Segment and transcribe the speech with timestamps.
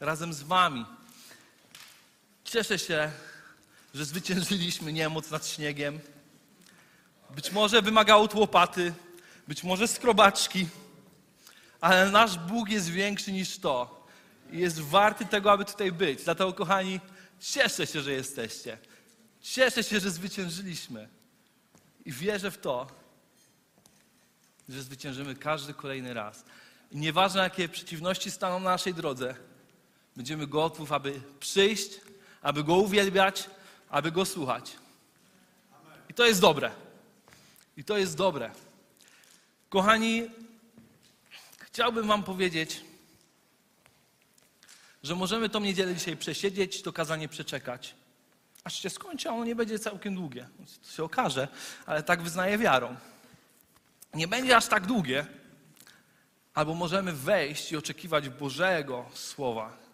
[0.00, 0.84] Razem z Wami.
[2.44, 3.10] Cieszę się,
[3.94, 6.00] że zwyciężyliśmy niemoc nad śniegiem.
[7.30, 8.94] Być może wymagało to łopaty,
[9.48, 10.68] być może skrobaczki,
[11.80, 14.06] ale nasz Bóg jest większy niż to.
[14.52, 16.24] I jest warty tego, aby tutaj być.
[16.24, 17.00] Dlatego, kochani,
[17.40, 18.78] cieszę się, że jesteście.
[19.40, 21.08] Cieszę się, że zwyciężyliśmy.
[22.04, 22.86] I wierzę w to,
[24.68, 26.44] że zwyciężymy każdy kolejny raz.
[26.90, 29.34] I nieważne, jakie przeciwności staną na naszej drodze,
[30.16, 32.00] będziemy gotów, aby przyjść,
[32.42, 33.50] aby Go uwielbiać,
[33.90, 34.76] aby Go słuchać.
[36.08, 36.70] I to jest dobre.
[37.76, 38.50] I to jest dobre.
[39.68, 40.30] Kochani,
[41.60, 42.84] chciałbym Wam powiedzieć,
[45.02, 47.94] że możemy tą niedzielę dzisiaj przesiedzieć, to kazanie przeczekać.
[48.64, 50.48] Aż się skończy, a ono nie będzie całkiem długie.
[50.82, 51.48] To się okaże,
[51.86, 52.96] ale tak wyznaję wiarą.
[54.14, 55.26] Nie będzie aż tak długie,
[56.54, 59.85] albo możemy wejść i oczekiwać Bożego Słowa.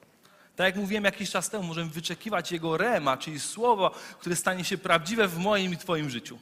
[0.57, 4.79] Tak jak mówiłem jakiś czas temu, możemy wyczekiwać Jego rema, czyli słowo, które stanie się
[4.79, 6.39] prawdziwe w moim i Twoim życiu.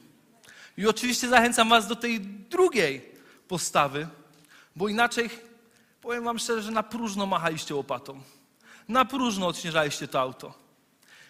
[0.77, 3.11] I oczywiście zachęcam Was do tej drugiej
[3.47, 4.07] postawy,
[4.75, 5.29] bo inaczej,
[6.01, 8.21] powiem Wam szczerze, że na próżno machaliście łopatą.
[8.87, 10.53] Na próżno odśnieżaliście to auto.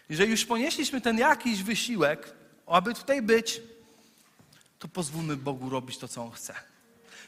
[0.09, 2.33] Jeżeli już ponieśliśmy ten jakiś wysiłek,
[2.67, 3.61] aby tutaj być,
[4.79, 6.53] to pozwólmy Bogu robić to, co On chce.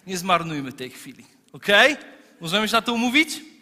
[0.08, 1.26] Nie zmarnujmy tej chwili.
[1.54, 1.68] Ok?
[2.42, 3.53] Możemy się na to umówić?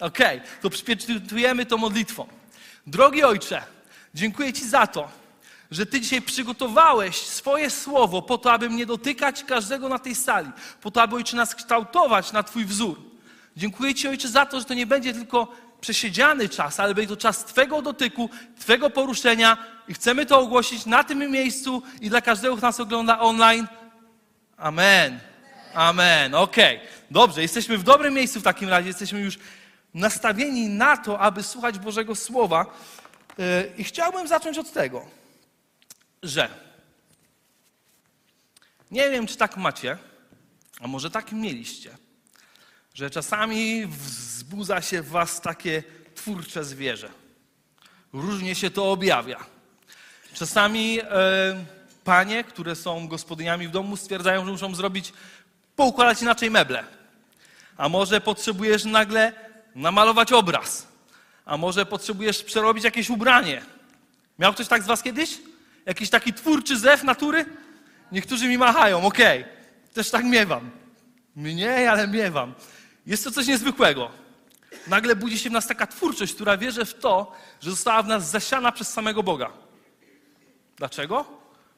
[0.00, 0.18] Ok,
[0.62, 2.26] to przypieczętujemy to modlitwą.
[2.86, 3.62] Drogi Ojcze,
[4.14, 5.08] dziękuję Ci za to,
[5.70, 10.50] że Ty dzisiaj przygotowałeś swoje słowo po to, aby mnie dotykać każdego na tej sali,
[10.80, 13.00] po to, aby Ojcze nas kształtować na Twój wzór.
[13.56, 17.20] Dziękuję Ci Ojcze za to, że to nie będzie tylko przesiedziany czas, ale będzie to
[17.20, 19.56] czas Twego dotyku, Twego poruszenia
[19.88, 23.66] i chcemy to ogłosić na tym miejscu i dla każdego, kto nas ogląda online.
[24.56, 25.18] Amen.
[25.74, 26.34] Amen.
[26.34, 26.76] Okej.
[26.76, 26.88] Okay.
[27.10, 28.88] Dobrze, jesteśmy w dobrym miejscu w takim razie.
[28.88, 29.38] Jesteśmy już
[29.96, 32.66] nastawieni na to, aby słuchać Bożego Słowa.
[33.78, 35.06] I chciałbym zacząć od tego,
[36.22, 36.48] że
[38.90, 39.98] nie wiem, czy tak macie,
[40.80, 41.96] a może tak mieliście,
[42.94, 45.82] że czasami wzbudza się w was takie
[46.14, 47.08] twórcze zwierzę.
[48.12, 49.44] Różnie się to objawia.
[50.34, 51.06] Czasami e,
[52.04, 55.12] panie, które są gospodyniami w domu, stwierdzają, że muszą zrobić,
[55.76, 56.84] poukładać inaczej meble.
[57.76, 59.45] A może potrzebujesz nagle
[59.76, 60.88] namalować obraz.
[61.44, 63.62] A może potrzebujesz przerobić jakieś ubranie.
[64.38, 65.38] Miał ktoś tak z was kiedyś?
[65.86, 67.44] Jakiś taki twórczy zew natury?
[68.12, 69.40] Niektórzy mi machają, okej.
[69.40, 69.52] Okay.
[69.94, 70.70] Też tak miewam.
[71.36, 72.54] Mnie, ale miewam.
[73.06, 74.10] Jest to coś niezwykłego.
[74.86, 78.30] Nagle budzi się w nas taka twórczość, która wierzy w to, że została w nas
[78.30, 79.52] zasiana przez samego Boga.
[80.76, 81.24] Dlaczego?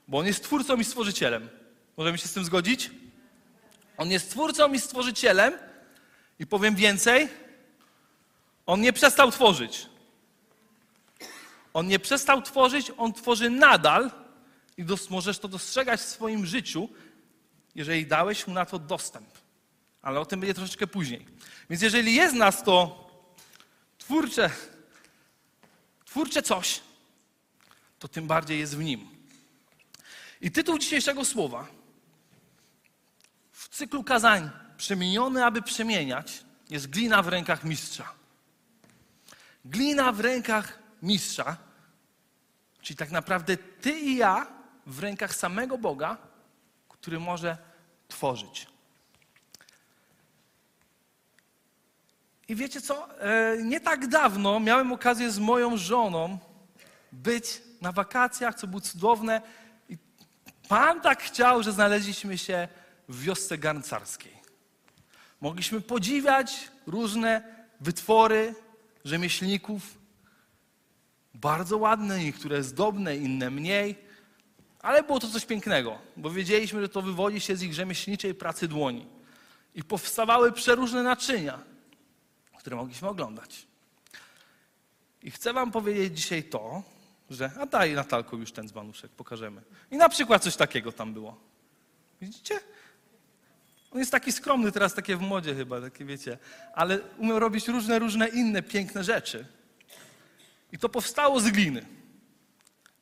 [0.08, 1.48] Bo On jest twórcą i stworzycielem.
[1.96, 2.90] Możemy się z tym zgodzić?
[3.96, 5.52] On jest twórcą i stworzycielem.
[6.38, 7.28] I powiem więcej,
[8.68, 9.86] on nie przestał tworzyć.
[11.74, 14.10] On nie przestał tworzyć, on tworzy nadal
[14.76, 16.88] i dos- możesz to dostrzegać w swoim życiu,
[17.74, 19.28] jeżeli dałeś mu na to dostęp.
[20.02, 21.26] Ale o tym będzie troszeczkę później.
[21.70, 23.06] Więc jeżeli jest nas to
[23.98, 24.50] twórcze,
[26.04, 26.80] twórcze coś,
[27.98, 29.08] to tym bardziej jest w nim.
[30.40, 31.66] I tytuł dzisiejszego słowa
[33.52, 38.17] w cyklu kazań Przemieniony, aby przemieniać jest glina w rękach mistrza.
[39.68, 41.56] Glina w rękach mistrza,
[42.80, 44.46] czyli tak naprawdę ty i ja
[44.86, 46.16] w rękach samego Boga,
[46.88, 47.58] który może
[48.08, 48.66] tworzyć.
[52.48, 53.08] I wiecie co?
[53.62, 56.38] Nie tak dawno miałem okazję z moją żoną
[57.12, 59.42] być na wakacjach, co było cudowne.
[59.88, 59.98] I
[60.68, 62.68] Pan tak chciał, że znaleźliśmy się
[63.08, 64.38] w wiosce garncarskiej.
[65.40, 67.42] Mogliśmy podziwiać różne
[67.80, 68.54] wytwory
[69.04, 69.98] rzemieślników.
[71.34, 73.98] Bardzo ładne, niektóre zdobne, inne mniej.
[74.80, 78.68] Ale było to coś pięknego, bo wiedzieliśmy, że to wywodzi się z ich rzemieślniczej pracy
[78.68, 79.06] dłoni.
[79.74, 81.58] I powstawały przeróżne naczynia,
[82.58, 83.66] które mogliśmy oglądać.
[85.22, 86.82] I chcę Wam powiedzieć dzisiaj to,
[87.30, 87.50] że.
[87.60, 89.62] A daj Natalko już ten dzbanuszek, pokażemy.
[89.90, 91.36] I na przykład coś takiego tam było.
[92.20, 92.60] Widzicie?
[93.90, 96.38] On jest taki skromny teraz, takie w modzie chyba, takie wiecie,
[96.74, 99.46] ale umiał robić różne, różne inne piękne rzeczy.
[100.72, 101.86] I to powstało z gliny.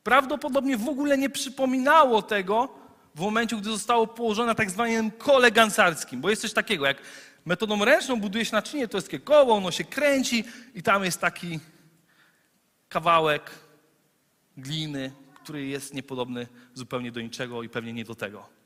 [0.03, 2.69] Prawdopodobnie w ogóle nie przypominało tego
[3.15, 6.97] w momencie, gdy zostało położone na tak zwanym kole gansarskim, bo jest coś takiego, jak
[7.45, 10.43] metodą ręczną buduje się naczynie, to jest takie koło, ono się kręci
[10.73, 11.59] i tam jest taki
[12.89, 13.51] kawałek
[14.57, 15.11] gliny,
[15.43, 18.56] który jest niepodobny zupełnie do niczego i pewnie nie do tego.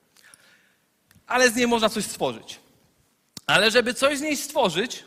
[1.32, 2.60] Ale z niej można coś stworzyć.
[3.48, 5.06] Ale żeby coś z niej stworzyć,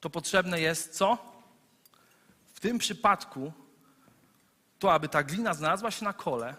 [0.00, 1.18] to potrzebne jest co?
[2.54, 3.52] W tym przypadku
[4.78, 6.54] to, aby ta glina znalazła się na kole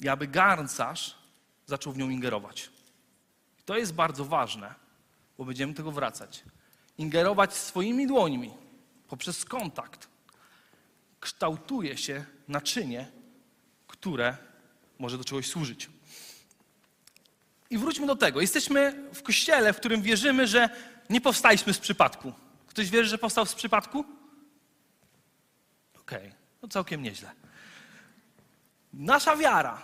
[0.00, 1.18] i aby garncarz
[1.66, 2.70] zaczął w nią ingerować.
[3.58, 4.74] I to jest bardzo ważne,
[5.38, 6.44] bo będziemy tego wracać.
[6.98, 8.54] Ingerować swoimi dłońmi
[9.08, 10.08] poprzez kontakt
[11.20, 13.10] kształtuje się naczynie,
[13.86, 14.36] które
[14.98, 15.90] może do czegoś służyć.
[17.70, 18.40] I wróćmy do tego.
[18.40, 20.68] Jesteśmy w kościele, w którym wierzymy, że
[21.10, 22.32] nie powstaliśmy z przypadku.
[22.66, 24.04] Ktoś wierzy, że powstał z przypadku?
[26.00, 26.32] Okej, okay.
[26.62, 27.30] no całkiem nieźle.
[28.92, 29.82] Nasza wiara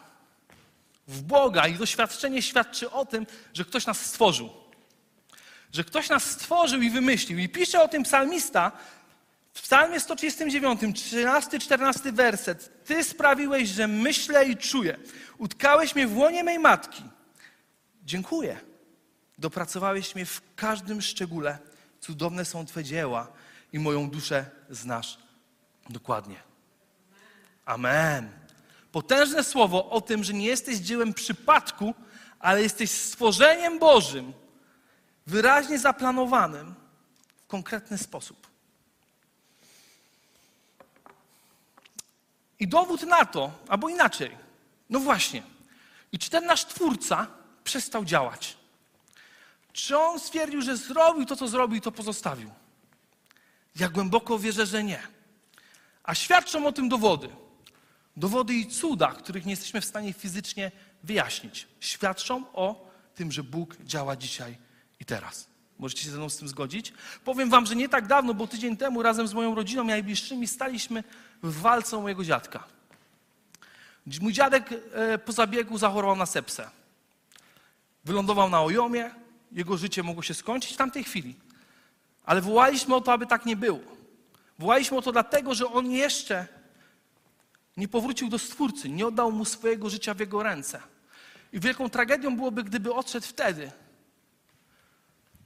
[1.08, 4.50] w Boga i doświadczenie świadczy o tym, że ktoś nas stworzył.
[5.72, 7.38] Że ktoś nas stworzył i wymyślił.
[7.38, 8.72] I pisze o tym psalmista
[9.54, 12.84] w psalmie 139, 13-14 werset.
[12.84, 14.96] Ty sprawiłeś, że myślę i czuję.
[15.38, 17.02] Utkałeś mnie w łonie mej matki.
[18.04, 18.60] Dziękuję.
[19.38, 21.58] Dopracowałeś mnie w każdym szczególe.
[22.00, 23.32] Cudowne są Twe dzieła
[23.72, 25.18] i moją duszę znasz
[25.90, 26.36] dokładnie.
[27.64, 28.32] Amen.
[28.92, 31.94] Potężne słowo o tym, że nie jesteś dziełem przypadku,
[32.38, 34.32] ale jesteś stworzeniem Bożym,
[35.26, 36.74] wyraźnie zaplanowanym
[37.44, 38.46] w konkretny sposób.
[42.60, 44.36] I dowód na to, albo inaczej,
[44.90, 45.42] no właśnie,
[46.12, 47.26] i czy ten nasz Twórca
[47.64, 48.56] przestał działać?
[49.72, 52.50] Czy on stwierdził, że zrobił to, co zrobił i to pozostawił?
[53.76, 55.02] Ja głęboko wierzę, że nie.
[56.02, 57.28] A świadczą o tym dowody.
[58.16, 60.72] Dowody i cuda, których nie jesteśmy w stanie fizycznie
[61.02, 61.68] wyjaśnić.
[61.80, 64.58] Świadczą o tym, że Bóg działa dzisiaj
[65.00, 65.46] i teraz.
[65.78, 66.92] Możecie się ze mną z tym zgodzić?
[67.24, 71.04] Powiem wam, że nie tak dawno, bo tydzień temu razem z moją rodziną najbliższymi staliśmy
[71.42, 72.64] w walce o mojego dziadka.
[74.20, 76.70] Mój dziadek e, po zabiegu zachorował na sepsę.
[78.04, 79.10] Wylądował na ojomie,
[79.52, 81.34] jego życie mogło się skończyć w tamtej chwili.
[82.24, 83.80] Ale wołaliśmy o to, aby tak nie było.
[84.58, 86.46] Wołaliśmy o to dlatego, że on jeszcze
[87.76, 90.80] nie powrócił do Stwórcy, nie oddał mu swojego życia w jego ręce.
[91.52, 93.70] I wielką tragedią byłoby, gdyby odszedł wtedy.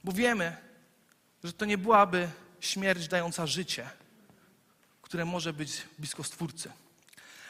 [0.03, 0.57] Bo wiemy,
[1.43, 2.29] że to nie byłaby
[2.59, 3.89] śmierć dająca życie,
[5.01, 6.71] które może być blisko Stwórcy.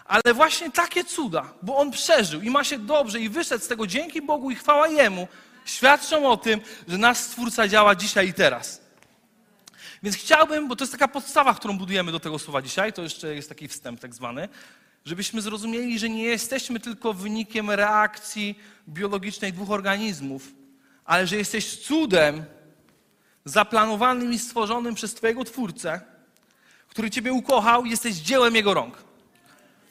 [0.09, 3.88] Ale właśnie takie cuda, bo on przeżył i ma się dobrze i wyszedł z tego
[3.88, 5.27] dzięki Bogu i chwała Jemu,
[5.65, 8.81] świadczą o tym, że nasz Stwórca działa dzisiaj i teraz.
[10.03, 13.35] Więc chciałbym, bo to jest taka podstawa, którą budujemy do tego słowa dzisiaj, to jeszcze
[13.35, 14.50] jest taki wstęp tak zwany,
[15.06, 20.51] żebyśmy zrozumieli, że nie jesteśmy tylko wynikiem reakcji biologicznej dwóch organizmów,
[21.06, 22.44] ale że jesteś cudem
[23.45, 26.01] zaplanowanym i stworzonym przez Twojego Twórcę,
[26.88, 29.08] który Ciebie ukochał, jesteś dziełem Jego rąk.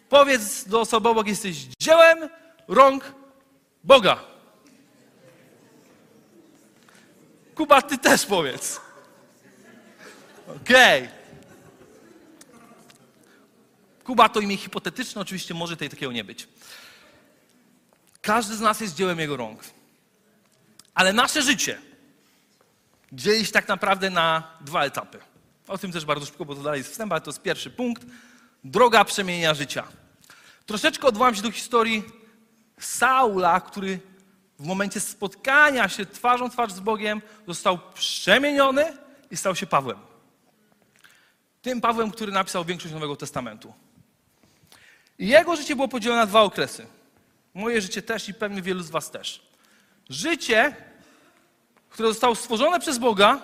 [0.09, 2.29] Powiedz do osoby obok, jesteś dziełem
[2.69, 3.15] rąk
[3.85, 4.21] Boga.
[7.55, 8.81] Kuba, ty też powiedz.
[10.63, 11.03] Okej.
[11.03, 11.19] Okay.
[14.05, 16.49] Kuba to imię hipotetyczne, oczywiście może tej takiego nie być.
[18.23, 19.61] Każdy z nas jest dziełem jego rąk.
[20.95, 21.79] Ale nasze życie
[23.13, 25.19] dzieli się tak naprawdę na dwa etapy.
[25.69, 28.07] O tym też bardzo szybko, bo to dalej jest wstęp, ale to jest pierwszy punkt.
[28.65, 29.85] Droga przemienia życia.
[30.67, 32.05] Troszeczkę odwołam się do historii
[32.81, 34.01] Saula, który
[34.59, 38.97] w momencie spotkania się twarzą twarz z Bogiem został przemieniony
[39.31, 39.99] i stał się Pawłem.
[41.63, 43.75] Tym Pawłem, który napisał większość Nowego Testamentu.
[45.19, 46.87] Jego życie było podzielone na dwa okresy.
[47.55, 49.49] Moje życie też i pewnie wielu z Was też.
[50.11, 50.77] Życie,
[51.91, 53.41] które zostało stworzone przez Boga,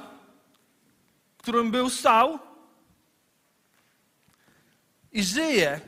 [1.39, 2.39] którym był Saul,
[5.15, 5.81] i żyje,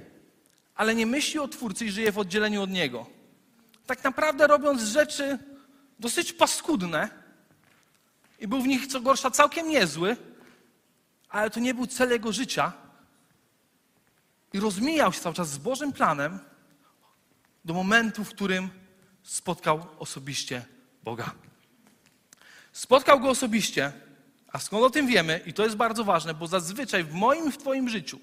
[0.75, 3.07] ale nie myśli o Twórcy i żyje w oddzieleniu od Niego.
[3.87, 5.39] Tak naprawdę robiąc rzeczy
[5.99, 7.09] dosyć paskudne
[8.41, 10.17] i był w nich, co gorsza, całkiem niezły,
[11.29, 12.73] ale to nie był cel jego życia.
[14.53, 16.39] I rozmijał się cały czas z Bożym planem
[17.65, 18.69] do momentu, w którym
[19.23, 20.65] spotkał osobiście
[21.03, 21.31] Boga.
[22.73, 23.93] Spotkał go osobiście,
[24.53, 27.59] a skąd o tym wiemy, i to jest bardzo ważne, bo zazwyczaj w moim w
[27.59, 28.21] Twoim życiu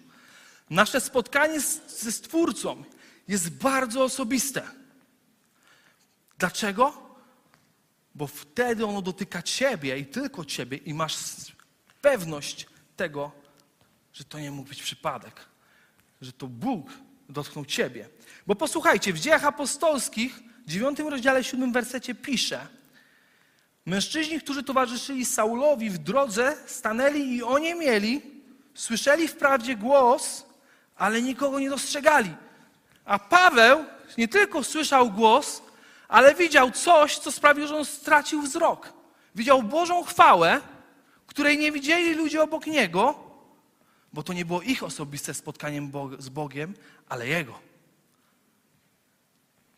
[0.70, 2.84] nasze spotkanie z, ze Stwórcą
[3.28, 4.62] jest bardzo osobiste.
[6.38, 7.16] Dlaczego?
[8.16, 11.18] Bo wtedy ono dotyka ciebie i tylko ciebie i masz
[12.02, 13.32] pewność tego,
[14.14, 15.46] że to nie mógł być przypadek,
[16.22, 16.90] że to Bóg
[17.30, 18.10] dotknął ciebie.
[18.48, 22.68] Bo posłuchajcie, w dziejach apostolskich, w 9 rozdziale, 7 wersecie pisze,
[23.86, 28.22] mężczyźni, którzy towarzyszyli Saulowi w drodze, stanęli i oni mieli,
[28.74, 30.46] słyszeli wprawdzie głos,
[30.96, 32.36] ale nikogo nie dostrzegali.
[33.06, 33.86] A Paweł
[34.18, 35.62] nie tylko słyszał głos,
[36.08, 38.94] ale widział coś, co sprawiło, że on stracił wzrok.
[39.36, 40.62] Widział Bożą chwałę,
[41.28, 43.16] której nie widzieli ludzie obok niego,
[44.14, 46.74] bo to nie było ich osobiste spotkanie z Bogiem,
[47.10, 47.60] ale Jego.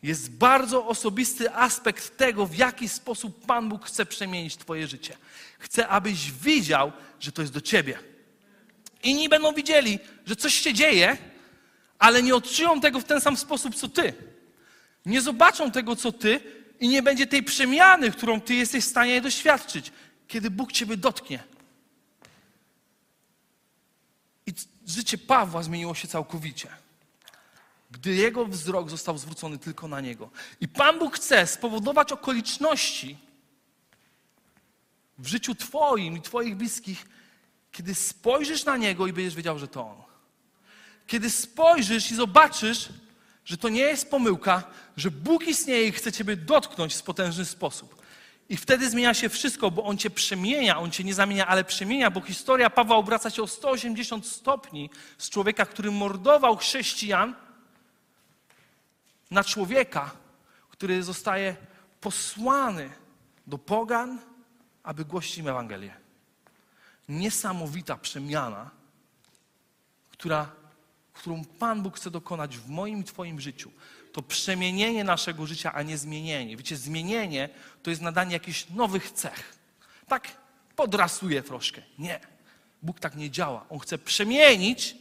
[0.02, 5.16] Jest bardzo osobisty aspekt tego, w jaki sposób Pan Bóg chce przemienić Twoje życie.
[5.58, 7.98] Chce, abyś widział, że to jest do Ciebie.
[9.02, 11.16] Inni będą widzieli, że coś się dzieje,
[11.98, 14.14] ale nie odczują tego w ten sam sposób, co Ty.
[15.06, 16.40] Nie zobaczą tego, co Ty
[16.80, 19.92] i nie będzie tej przemiany, którą Ty jesteś w stanie doświadczyć,
[20.28, 21.44] kiedy Bóg Ciebie dotknie.
[24.46, 24.52] I
[24.86, 26.68] życie Pawła zmieniło się całkowicie,
[27.90, 30.30] gdy jego wzrok został zwrócony tylko na niego.
[30.60, 33.16] I Pan Bóg chce spowodować okoliczności
[35.18, 37.06] w życiu Twoim i Twoich bliskich,
[37.76, 40.02] kiedy spojrzysz na niego i będziesz wiedział, że to on.
[41.06, 42.88] Kiedy spojrzysz i zobaczysz,
[43.44, 44.62] że to nie jest pomyłka,
[44.96, 48.02] że Bóg istnieje i chce Ciebie dotknąć w potężny sposób.
[48.48, 52.10] I wtedy zmienia się wszystko, bo On cię przemienia, On cię nie zamienia, ale przemienia,
[52.10, 57.34] bo historia Pawła obraca się o 180 stopni z człowieka, który mordował chrześcijan,
[59.30, 60.10] na człowieka,
[60.70, 61.56] który zostaje
[62.00, 62.90] posłany
[63.46, 64.18] do pogan,
[64.82, 66.05] aby głosić im Ewangelię.
[67.08, 68.70] Niesamowita przemiana,
[70.10, 70.52] która,
[71.12, 73.70] którą Pan Bóg chce dokonać w moim i Twoim życiu
[74.16, 76.56] to przemienienie naszego życia, a nie zmienienie.
[76.56, 77.48] Wiecie, zmienienie
[77.82, 79.58] to jest nadanie jakichś nowych cech.
[80.08, 80.36] Tak
[80.76, 81.82] podrasuje troszkę.
[81.98, 82.20] Nie.
[82.82, 83.66] Bóg tak nie działa.
[83.68, 84.96] On chce przemienić,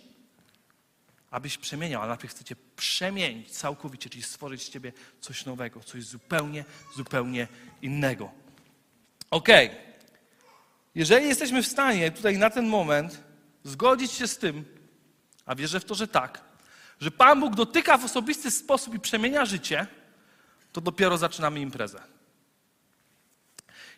[1.31, 6.65] abyś przemieniał, ale najpierw chcecie przemienić całkowicie, czyli stworzyć z ciebie coś nowego, coś zupełnie,
[6.95, 7.47] zupełnie
[7.81, 8.31] innego.
[9.31, 9.47] Ok.
[10.95, 13.23] Jeżeli jesteśmy w stanie tutaj na ten moment
[13.63, 14.65] zgodzić się z tym,
[15.45, 16.41] a wierzę w to, że tak,
[16.99, 19.87] że Pan Bóg dotyka w osobisty sposób i przemienia życie,
[20.71, 22.01] to dopiero zaczynamy imprezę.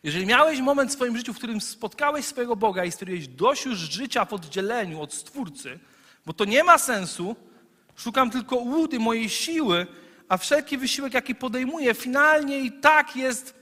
[0.04, 3.78] Jeżeli miałeś moment w swoim życiu, w którym spotkałeś swojego Boga i stwierdziłeś dość już
[3.78, 5.80] życia w oddzieleniu od Stwórcy,
[6.26, 7.36] bo to nie ma sensu,
[7.96, 9.88] szukam tylko łudy mojej siły,
[10.30, 13.57] a wszelki wysiłek, jaki podejmuję, finalnie i tak jest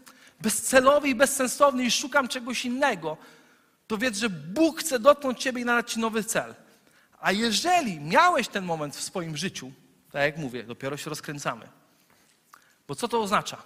[0.45, 3.17] bezcelowy i bezsensowny i szukam czegoś innego,
[3.87, 6.55] to wiedz, że Bóg chce dotknąć Ciebie i nadać Ci nowy cel.
[7.19, 9.71] A jeżeli miałeś ten moment w swoim życiu,
[10.11, 11.69] tak jak mówię, dopiero się rozkręcamy.
[12.87, 13.63] Bo co to oznacza?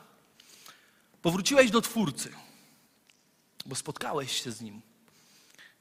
[1.22, 2.32] Powróciłeś do Twórcy,
[3.66, 4.82] bo spotkałeś się z Nim.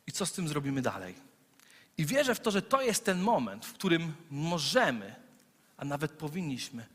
[0.07, 1.15] I co z tym zrobimy dalej?
[1.99, 5.15] I wierzę w to, że to jest ten moment, w którym możemy,
[5.77, 6.87] a nawet powinniśmy,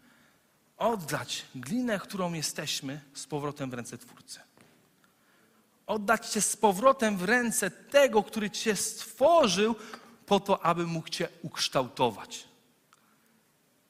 [0.77, 4.39] oddać glinę, którą jesteśmy, z powrotem w ręce Twórcy.
[5.87, 9.75] Oddać Cię z powrotem w ręce tego, który Cię stworzył,
[10.25, 12.47] po to, aby mógł Cię ukształtować.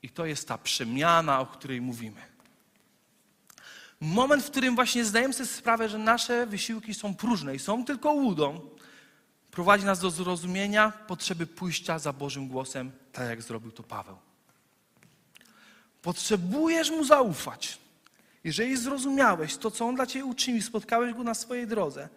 [0.04, 2.22] I to jest ta przemiana, o której mówimy.
[4.00, 8.14] Moment, w którym właśnie zdajemy sobie sprawę, że nasze wysiłki są próżne i są tylko
[8.14, 8.70] łudą,
[9.52, 14.18] prowadzi nas do zrozumienia potrzeby pójścia za Bożym głosem, tak jak zrobił to Paweł.
[16.04, 17.78] Potrzebujesz mu zaufać.
[18.44, 22.10] Jeżeli zrozumiałeś to, co on dla ciebie uczynił, spotkałeś go na swojej drodze,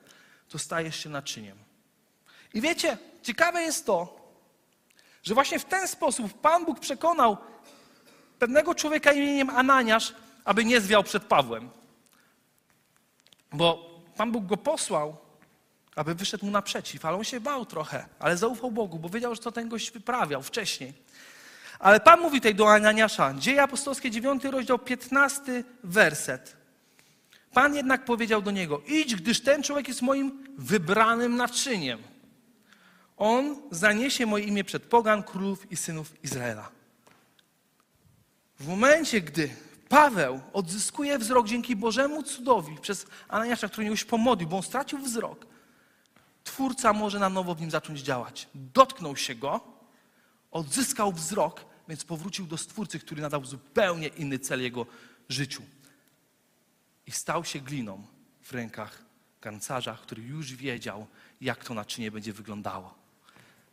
[0.48, 1.58] to stajesz się naczyniem.
[2.54, 4.16] I wiecie, ciekawe jest to,
[5.22, 7.36] że właśnie w ten sposób Pan Bóg przekonał
[8.38, 10.14] pewnego człowieka imieniem Ananiasz,
[10.44, 11.70] aby nie zwiał przed Pawłem.
[13.52, 15.16] Bo Pan Bóg go posłał,
[15.96, 19.40] aby wyszedł mu naprzeciw, ale on się bał trochę, ale zaufał Bogu, bo wiedział, że
[19.40, 20.92] to ten gość wyprawiał wcześniej.
[21.78, 26.56] Ale Pan mówi tutaj do Ananiasza, Dzieje apostolskie, 9 rozdział, 15 werset.
[27.52, 31.98] Pan jednak powiedział do niego, idź, gdyż ten człowiek jest moim wybranym naczyniem.
[33.16, 36.68] On zaniesie moje imię przed pogan, królów i synów Izraela.
[38.60, 39.50] W momencie, gdy
[39.88, 45.46] Paweł odzyskuje wzrok dzięki Bożemu cudowi przez Ananiasza, który już pomodlił, bo on stracił wzrok,
[46.44, 48.48] Twórca może na nowo w nim zacząć działać.
[48.54, 49.75] Dotknął się go,
[50.56, 54.86] odzyskał wzrok, więc powrócił do Stwórcy, który nadał zupełnie inny cel jego
[55.28, 55.62] życiu.
[57.06, 58.06] I stał się gliną
[58.42, 59.02] w rękach
[59.40, 61.06] garncarza, który już wiedział,
[61.40, 62.94] jak to naczynie będzie wyglądało.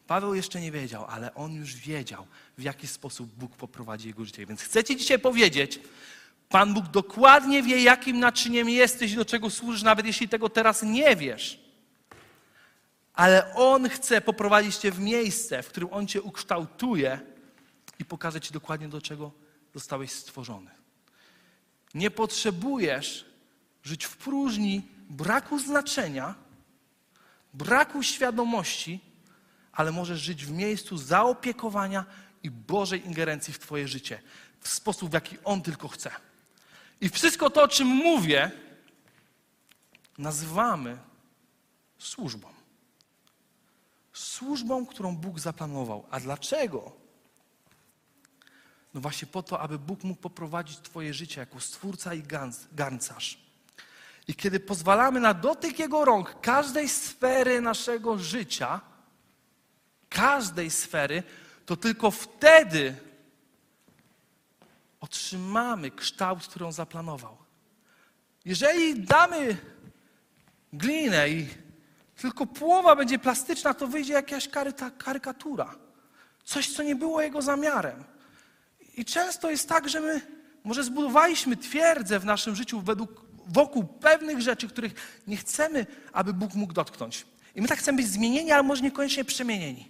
[0.07, 4.45] Paweł jeszcze nie wiedział, ale on już wiedział, w jaki sposób Bóg poprowadzi jego życie.
[4.45, 5.79] Więc chcę Ci dzisiaj powiedzieć,
[6.49, 10.83] Pan Bóg dokładnie wie, jakim naczyniem jesteś i do czego służysz, nawet jeśli tego teraz
[10.83, 11.62] nie wiesz.
[13.13, 17.19] Ale On chce poprowadzić cię w miejsce, w którym On cię ukształtuje
[17.99, 19.31] i pokaże ci dokładnie, do czego
[19.73, 20.71] zostałeś stworzony.
[21.93, 23.25] Nie potrzebujesz
[23.83, 26.35] żyć w próżni braku znaczenia,
[27.53, 28.99] braku świadomości,
[29.71, 32.05] ale możesz żyć w miejscu zaopiekowania
[32.43, 34.21] i Bożej ingerencji w Twoje życie
[34.59, 36.11] w sposób, w jaki On tylko chce.
[37.01, 38.51] I wszystko to, o czym mówię,
[40.17, 40.97] nazywamy
[41.97, 42.52] służbą.
[44.13, 46.05] Służbą, którą Bóg zaplanował.
[46.11, 46.91] A dlaczego?
[48.93, 52.23] No właśnie po to, aby Bóg mógł poprowadzić Twoje życie jako stwórca i
[52.71, 53.37] garncarz.
[54.27, 58.81] I kiedy pozwalamy na dotyk Jego rąk każdej sfery naszego życia,
[60.09, 61.23] każdej sfery,
[61.65, 62.95] to tylko wtedy
[64.99, 67.37] otrzymamy kształt, który On zaplanował.
[68.45, 69.57] Jeżeli damy
[70.73, 71.47] glinę i
[72.15, 74.49] tylko połowa będzie plastyczna, to wyjdzie jakaś
[74.97, 75.75] karykatura.
[76.43, 78.03] Coś, co nie było Jego zamiarem.
[78.97, 80.21] I często jest tak, że my
[80.63, 86.53] może zbudowaliśmy twierdzę w naszym życiu według, wokół pewnych rzeczy, których nie chcemy, aby Bóg
[86.53, 87.25] mógł dotknąć.
[87.55, 89.89] I my tak chcemy być zmienieni, ale może niekoniecznie przemienieni.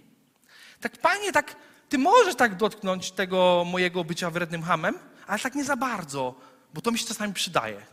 [0.80, 1.56] Tak, Panie, tak,
[1.88, 6.34] Ty możesz tak dotknąć tego mojego bycia wrednym hamem, ale tak nie za bardzo,
[6.74, 7.86] bo to mi się czasami przydaje.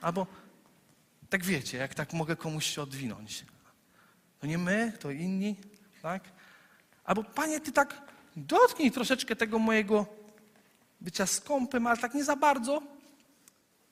[0.00, 0.26] Albo,
[1.30, 3.44] tak wiecie, jak tak mogę komuś się odwinąć.
[4.40, 5.56] To nie my, to inni,
[6.02, 6.22] tak?
[7.04, 8.02] Albo, Panie, Ty tak
[8.36, 10.06] dotknij troszeczkę tego mojego
[11.00, 12.82] bycia skąpym, ale tak nie za bardzo,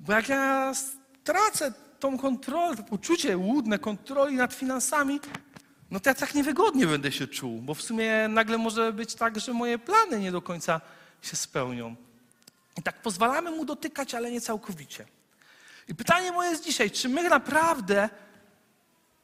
[0.01, 5.21] bo jak ja stracę tą kontrolę, to poczucie łudne kontroli nad finansami,
[5.91, 9.41] no to ja tak niewygodnie będę się czuł, bo w sumie nagle może być tak,
[9.41, 10.81] że moje plany nie do końca
[11.23, 11.97] się spełnią.
[12.79, 15.07] I tak pozwalamy mu dotykać, ale nie całkowicie.
[15.89, 18.09] I pytanie moje jest dzisiaj, czy my naprawdę,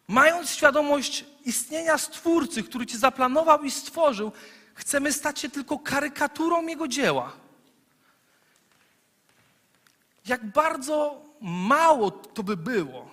[0.09, 4.33] mając świadomość istnienia Stwórcy, który Cię zaplanował i stworzył,
[4.75, 7.33] chcemy stać się tylko karykaturą Jego dzieła?
[10.27, 13.11] Jak bardzo mało to by było,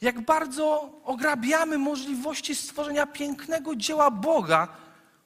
[0.00, 4.68] jak bardzo ograbiamy możliwości stworzenia pięknego dzieła Boga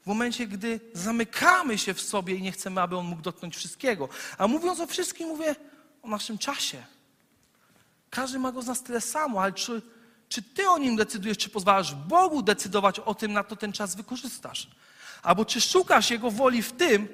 [0.03, 4.09] w momencie, gdy zamykamy się w sobie i nie chcemy, aby On mógł dotknąć wszystkiego.
[4.39, 5.55] A mówiąc o wszystkim, mówię
[6.03, 6.83] o naszym czasie.
[8.11, 9.83] Każdy ma go z nas tyle samo, ale czy,
[10.29, 13.95] czy Ty o nim decydujesz, czy pozwalasz Bogu decydować o tym, na to ten czas
[13.95, 14.69] wykorzystasz?
[15.23, 17.09] Albo czy szukasz Jego woli w tym,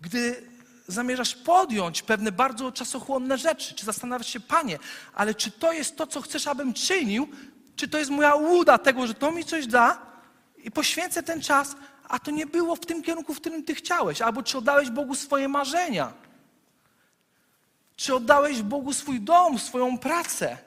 [0.00, 0.48] gdy
[0.86, 4.78] zamierzasz podjąć pewne bardzo czasochłonne rzeczy, czy zastanawiasz się, Panie,
[5.14, 7.28] ale czy to jest to, co chcesz, abym czynił,
[7.76, 10.06] czy to jest moja łuda tego, że to mi coś da
[10.56, 11.76] i poświęcę ten czas,
[12.14, 15.14] a to nie było w tym kierunku, w którym Ty chciałeś, albo czy oddałeś Bogu
[15.14, 16.12] swoje marzenia,
[17.96, 20.58] czy oddałeś Bogu swój dom, swoją pracę.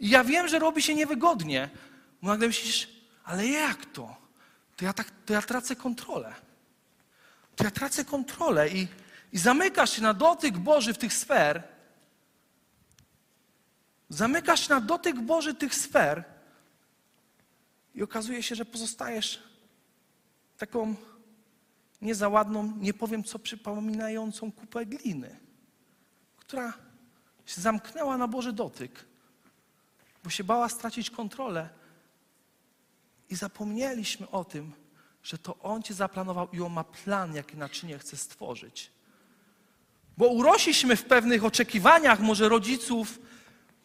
[0.00, 1.70] I ja wiem, że robi się niewygodnie,
[2.22, 2.88] bo nagle myślisz,
[3.24, 4.16] ale jak to?
[4.76, 6.34] To ja, tak, to ja tracę kontrolę.
[7.56, 8.88] To ja tracę kontrolę i
[9.32, 11.62] i zamykasz się na dotyk Boży w tych sfer,
[14.08, 16.24] zamykasz się na dotyk Boży tych sfer
[17.94, 19.42] i okazuje się, że pozostajesz
[20.58, 20.94] taką
[22.02, 25.36] niezaładną, nie powiem co, przypominającą kupę gliny,
[26.36, 26.72] która
[27.46, 29.04] się zamknęła na Boży dotyk,
[30.24, 31.68] bo się bała stracić kontrolę
[33.30, 34.72] i zapomnieliśmy o tym,
[35.22, 38.90] że to On Cię zaplanował i On ma plan, jakie naczynie chce stworzyć.
[40.16, 43.18] Bo urośliśmy w pewnych oczekiwaniach, może rodziców,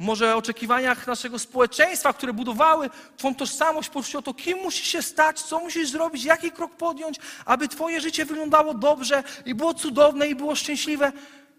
[0.02, 5.42] może oczekiwaniach naszego społeczeństwa, które budowały Twą tożsamość, poczucie o to, kim musisz się stać,
[5.42, 10.36] co musisz zrobić, jaki krok podjąć, aby Twoje życie wyglądało dobrze i było cudowne i
[10.36, 11.12] było szczęśliwe.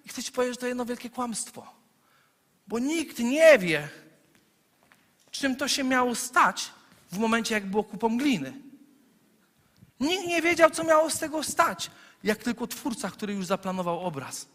[0.04, 1.66] I chcę Ci powiedzieć, że to jedno wielkie kłamstwo.
[2.68, 3.88] Bo nikt nie wie,
[5.30, 6.70] czym to się miało stać
[7.12, 8.52] w momencie, jak było kupą gliny.
[10.00, 11.90] Nikt nie wiedział, co miało z tego stać,
[12.24, 14.46] jak tylko Twórca, który już zaplanował obraz.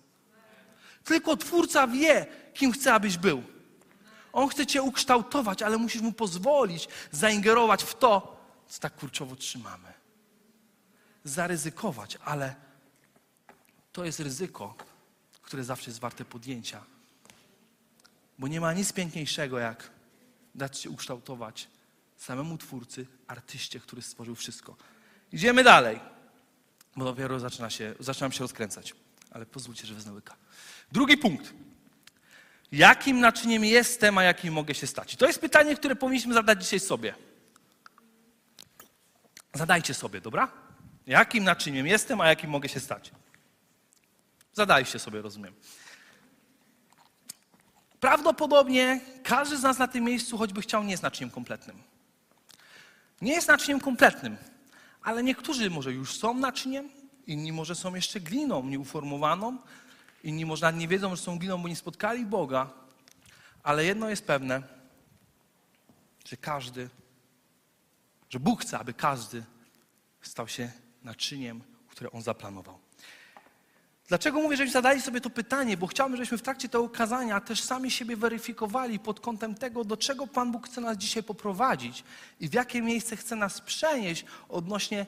[1.03, 3.56] Tylko Twórca wie, kim chce, abyś był.
[4.37, 9.93] On chce Cię ukształtować, ale musisz Mu pozwolić zaingerować w to, co tak kurczowo trzymamy.
[11.23, 12.55] Zaryzykować, ale
[13.91, 14.75] to jest ryzyko,
[15.41, 16.83] które zawsze jest warte podjęcia.
[18.39, 19.89] Bo nie ma nic piękniejszego, jak
[20.55, 21.67] dać się ukształtować
[22.17, 24.75] samemu Twórcy, artyście, który stworzył wszystko.
[25.31, 25.99] Idziemy dalej,
[26.95, 28.95] bo dopiero zaczyna się, zaczynam się rozkręcać.
[29.31, 30.35] Ale pozwólcie, że wezmę łyka.
[30.91, 31.53] Drugi punkt.
[32.71, 35.15] Jakim naczyniem jestem, a jakim mogę się stać?
[35.15, 37.13] To jest pytanie, które powinniśmy zadać dzisiaj sobie.
[39.53, 40.51] Zadajcie sobie, dobra?
[41.07, 43.11] Jakim naczyniem jestem, a jakim mogę się stać?
[44.53, 45.53] Zadaliście sobie, rozumiem.
[47.99, 51.83] Prawdopodobnie każdy z nas na tym miejscu, choćby chciał, nie jest naczyniem kompletnym.
[53.21, 54.37] Nie jest naczyniem kompletnym,
[55.01, 56.89] ale niektórzy może już są naczyniem,
[57.27, 59.57] inni może są jeszcze gliną nieuformowaną,
[60.23, 62.69] inni może nie wiedzą, że są gliną, bo nie spotkali Boga.
[63.63, 64.61] Ale jedno jest pewne,
[66.25, 66.89] że każdy,
[68.29, 69.43] że Bóg chce, aby każdy
[70.21, 70.71] stał się
[71.03, 72.79] naczyniem, które On zaplanował.
[74.07, 75.77] Dlaczego mówię, żebyśmy zadali sobie to pytanie?
[75.77, 79.97] Bo chciałbym, żebyśmy w trakcie tego kazania też sami siebie weryfikowali pod kątem tego, do
[79.97, 82.03] czego Pan Bóg chce nas dzisiaj poprowadzić
[82.39, 85.05] i w jakie miejsce chce nas przenieść odnośnie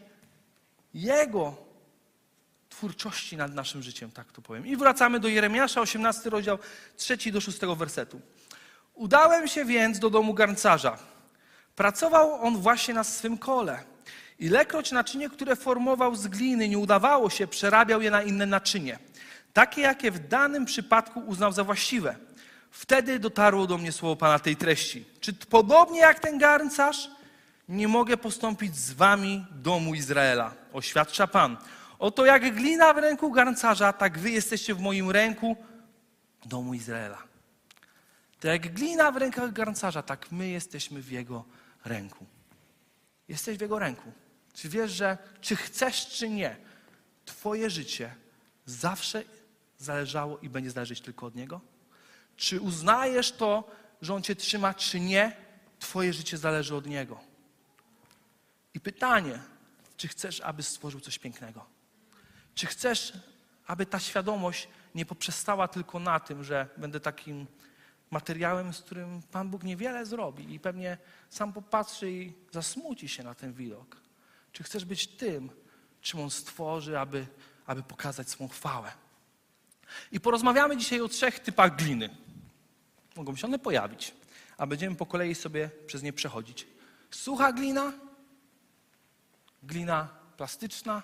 [0.94, 1.69] Jego
[2.80, 4.68] twórczości nad naszym życiem, tak to powiem.
[4.68, 6.60] I wracamy do Jeremiasza, 18 rozdział,
[6.98, 8.22] 3 do 6 wersetu.
[8.94, 10.98] Udałem się więc do domu garncarza.
[11.76, 13.84] Pracował on właśnie na swym kole.
[14.40, 19.00] Ilekroć naczynie, które formował z gliny, nie udawało się, przerabiał je na inne naczynie,
[19.54, 22.16] takie jakie w danym przypadku uznał za właściwe.
[22.72, 25.06] Wtedy dotarło do mnie słowo Pana tej treści.
[25.20, 27.10] Czy podobnie jak ten garncarz,
[27.70, 31.58] nie mogę postąpić z wami, domu Izraela, oświadcza Pan.
[32.00, 35.58] Oto jak glina w ręku garncarza, tak wy jesteście w moim ręku,
[36.46, 37.24] domu Izraela.
[38.40, 41.46] To jak glina w rękach garncarza, tak my jesteśmy w jego
[41.86, 42.26] ręku.
[43.28, 44.12] Jesteś w jego ręku.
[44.54, 46.58] Czy wiesz, że czy chcesz, czy nie,
[47.26, 48.16] Twoje życie
[48.66, 49.24] zawsze
[49.78, 51.62] zależało i będzie zależeć tylko od Niego?
[52.36, 55.36] Czy uznajesz to, że On Cię trzyma, czy nie,
[55.80, 57.20] Twoje życie zależy od Niego?
[58.74, 59.40] I pytanie,
[59.98, 61.79] czy chcesz, aby stworzył coś pięknego?
[62.60, 63.14] Czy chcesz,
[63.68, 67.48] aby ta świadomość nie poprzestała tylko na tym, że będę takim
[68.12, 70.98] materiałem, z którym Pan Bóg niewiele zrobi i pewnie
[71.30, 73.98] sam popatrzy i zasmuci się na ten widok?
[74.52, 75.50] Czy chcesz być tym,
[76.02, 77.28] czym On stworzy, aby,
[77.66, 78.92] aby pokazać swą chwałę?
[80.12, 82.10] I porozmawiamy dzisiaj o trzech typach gliny.
[83.16, 84.14] Mogą się one pojawić,
[84.58, 86.68] a będziemy po kolei sobie przez nie przechodzić.
[87.12, 87.94] Sucha glina,
[89.64, 91.04] glina plastyczna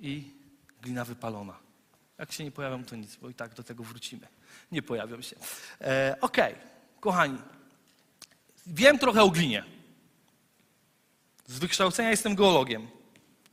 [0.00, 0.37] i
[0.82, 1.56] glina wypalona.
[2.18, 4.28] Jak się nie pojawią, to nic, bo i tak do tego wrócimy.
[4.72, 5.36] Nie pojawią się.
[5.80, 6.66] E, Okej, okay.
[7.00, 7.38] kochani.
[8.66, 9.64] Wiem trochę o glinie.
[11.46, 12.88] Z wykształcenia jestem geologiem.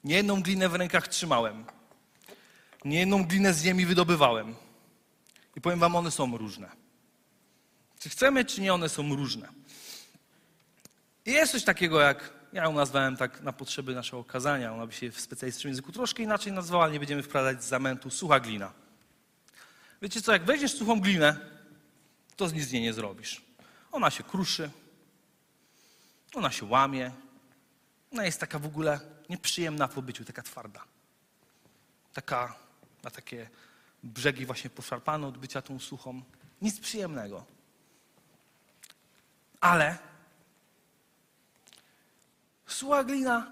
[0.04, 1.66] Nie jedną glinę w rękach trzymałem.
[2.86, 4.56] Nie jedną glinę z ziemi wydobywałem.
[5.56, 6.72] I powiem wam, one są różne.
[8.00, 9.48] Czy chcemy, czy nie, one są różne.
[11.26, 14.94] I jest coś takiego jak, ja ją nazwałem tak na potrzeby naszego kazania, ona by
[14.94, 18.74] się w specjalistycznym języku troszkę inaczej nazwała, ale nie będziemy wprowadzać z zamętu, sucha glina.
[20.02, 21.38] Wiecie co, jak weźmiesz suchą glinę,
[22.36, 23.42] to z nic z niej nie zrobisz.
[23.92, 24.70] Ona się kruszy,
[26.34, 27.12] ona się łamie,
[28.14, 30.84] ona jest taka w ogóle nieprzyjemna w obyciu, taka twarda.
[32.14, 32.56] Taka,
[33.04, 33.50] na takie
[34.04, 36.22] brzegi właśnie poszarpane od bycia tą suchą.
[36.62, 37.46] Nic przyjemnego.
[39.62, 39.98] Ale
[42.74, 43.52] sucha glina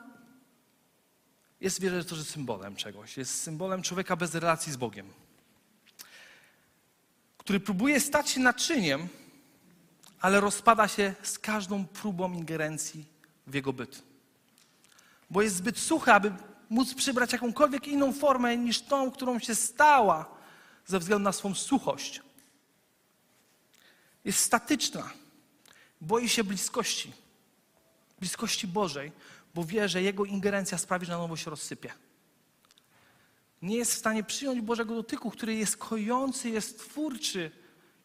[1.61, 3.17] jest wierzę, że symbolem czegoś.
[3.17, 5.13] Jest symbolem człowieka bez relacji z Bogiem.
[7.37, 9.07] Który próbuje stać się naczyniem,
[10.19, 13.05] ale rozpada się z każdą próbą ingerencji
[13.47, 14.13] w jego byt
[15.33, 16.31] bo jest zbyt sucha, aby
[16.69, 20.25] móc przybrać jakąkolwiek inną formę niż tą, którą się stała
[20.85, 22.21] ze względu na swą suchość.
[24.25, 25.09] Jest statyczna,
[26.01, 27.13] boi się bliskości,
[28.23, 29.11] bliskości Bożej,
[29.55, 31.93] bo wie, że Jego ingerencja sprawi, że na nowo się rozsypie.
[33.61, 37.51] Nie jest w stanie przyjąć Bożego dotyku, który jest kojący, jest twórczy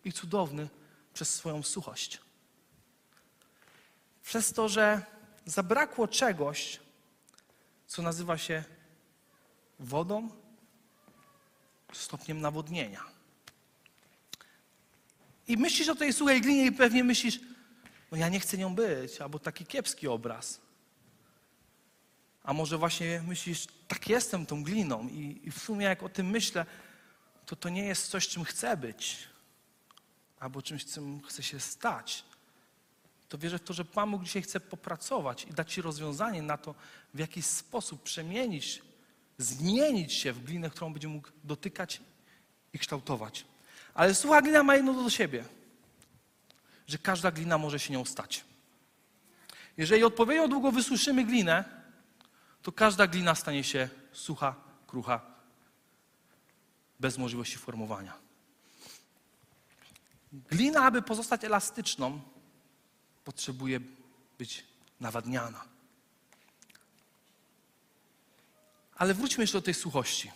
[0.04, 0.68] i cudowny
[1.14, 2.20] przez swoją suchość.
[4.22, 5.02] Przez to, że
[5.44, 6.80] zabrakło czegoś,
[7.86, 8.64] co nazywa się
[9.78, 10.28] wodą,
[11.92, 13.04] stopniem nawodnienia.
[15.48, 17.40] I myślisz o tej suchej glinie i pewnie myślisz,
[18.10, 20.60] no ja nie chcę nią być, albo taki kiepski obraz.
[22.42, 26.30] A może właśnie myślisz, tak jestem tą gliną i, i w sumie jak o tym
[26.30, 26.66] myślę,
[27.46, 29.28] to to nie jest coś, czym chcę być,
[30.40, 32.24] albo czymś, czym chcę się stać
[33.28, 36.56] to wierzę w to, że Pan Bóg dzisiaj chce popracować i dać Ci rozwiązanie na
[36.56, 36.74] to,
[37.14, 38.82] w jaki sposób przemienić,
[39.38, 42.00] zmienić się w glinę, którą będzie mógł dotykać
[42.72, 43.44] i kształtować.
[43.94, 45.44] Ale sucha glina ma jedno do siebie,
[46.88, 48.44] że każda glina może się nią stać.
[49.76, 51.64] Jeżeli odpowiednio długo wysuszymy glinę,
[52.62, 54.54] to każda glina stanie się sucha,
[54.86, 55.20] krucha,
[57.00, 58.12] bez możliwości formowania.
[60.32, 62.20] Glina, aby pozostać elastyczną,
[63.24, 63.80] potrzebuje
[64.38, 64.64] być
[65.00, 65.64] nawadniana.
[68.94, 70.32] Ale wróćmy jeszcze do tej suchości.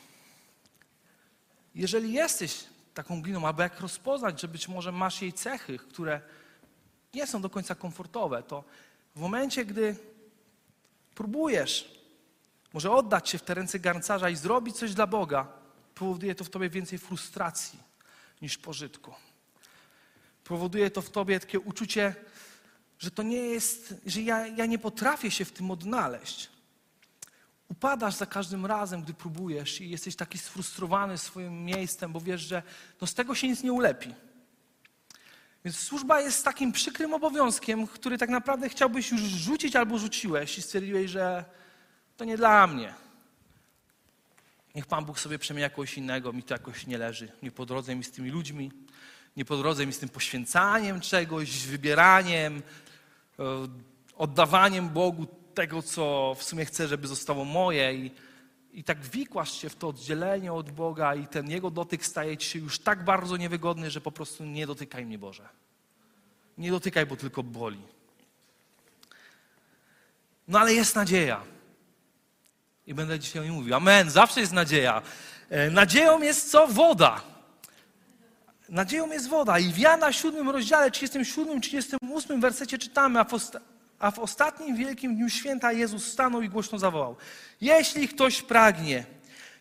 [1.74, 6.20] Jeżeli jesteś taką gliną, albo jak rozpoznać, że być może masz jej cechy, które
[7.14, 8.64] nie są do końca komfortowe, to
[9.16, 9.96] w momencie, gdy
[11.14, 12.02] próbujesz
[12.72, 15.48] może oddać się w te ręce garncarza i zrobić coś dla Boga,
[15.94, 17.78] powoduje to w tobie więcej frustracji
[18.42, 19.14] niż pożytku.
[20.44, 22.14] Powoduje to w tobie takie uczucie,
[22.98, 26.50] że to nie jest, że ja, ja nie potrafię się w tym odnaleźć.
[27.68, 32.62] Upadasz za każdym razem, gdy próbujesz i jesteś taki sfrustrowany swoim miejscem, bo wiesz, że
[33.00, 34.14] no z tego się nic nie ulepi.
[35.64, 40.62] Więc służba jest takim przykrym obowiązkiem, który tak naprawdę chciałbyś już rzucić albo rzuciłeś i
[40.62, 41.44] stwierdziłeś, że
[42.16, 42.94] to nie dla mnie.
[44.74, 47.32] Niech Pan Bóg sobie przemie jakoś innego, mi to jakoś nie leży.
[47.42, 48.72] Nie po drodze mi z tymi ludźmi,
[49.36, 52.62] nie po drodze mi z tym poświęcaniem czegoś, wybieraniem,
[53.38, 53.42] e,
[54.16, 57.94] oddawaniem Bogu tego, co w sumie chcę, żeby zostało moje.
[57.94, 58.10] I,
[58.72, 62.48] I tak wikłasz się w to oddzielenie od Boga i ten Jego dotyk staje ci
[62.50, 65.48] się już tak bardzo niewygodny, że po prostu nie dotykaj mnie, Boże.
[66.58, 67.80] Nie dotykaj, bo tylko boli.
[70.48, 71.40] No ale jest nadzieja.
[72.86, 73.74] I będę dzisiaj o niej mówił.
[73.74, 74.10] Amen.
[74.10, 75.02] Zawsze jest nadzieja.
[75.50, 76.66] E, Nadzieją jest co?
[76.66, 77.20] Woda.
[78.68, 79.58] Nadzieją jest woda.
[79.58, 83.60] I w Jana 7 rozdziale 37, 38 wersecie czytamy, a w, osta-
[84.02, 87.16] a w ostatnim wielkim dniu święta Jezus stanął i głośno zawołał.
[87.60, 89.04] Jeśli ktoś pragnie,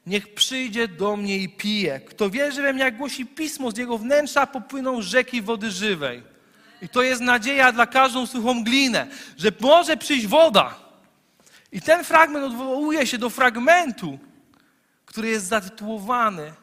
[0.05, 1.99] niech przyjdzie do mnie i pije.
[1.99, 6.23] Kto wierzy we mnie, jak głosi pismo, z jego wnętrza popłyną rzeki wody żywej.
[6.81, 10.75] I to jest nadzieja dla każdą suchą glinę, że może przyjść woda.
[11.71, 14.19] I ten fragment odwołuje się do fragmentu,
[15.05, 16.53] który jest zatytułowany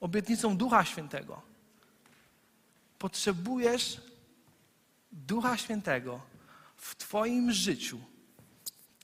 [0.00, 1.42] obietnicą Ducha Świętego.
[2.98, 4.00] Potrzebujesz
[5.12, 6.33] Ducha Świętego
[6.84, 8.00] w Twoim życiu,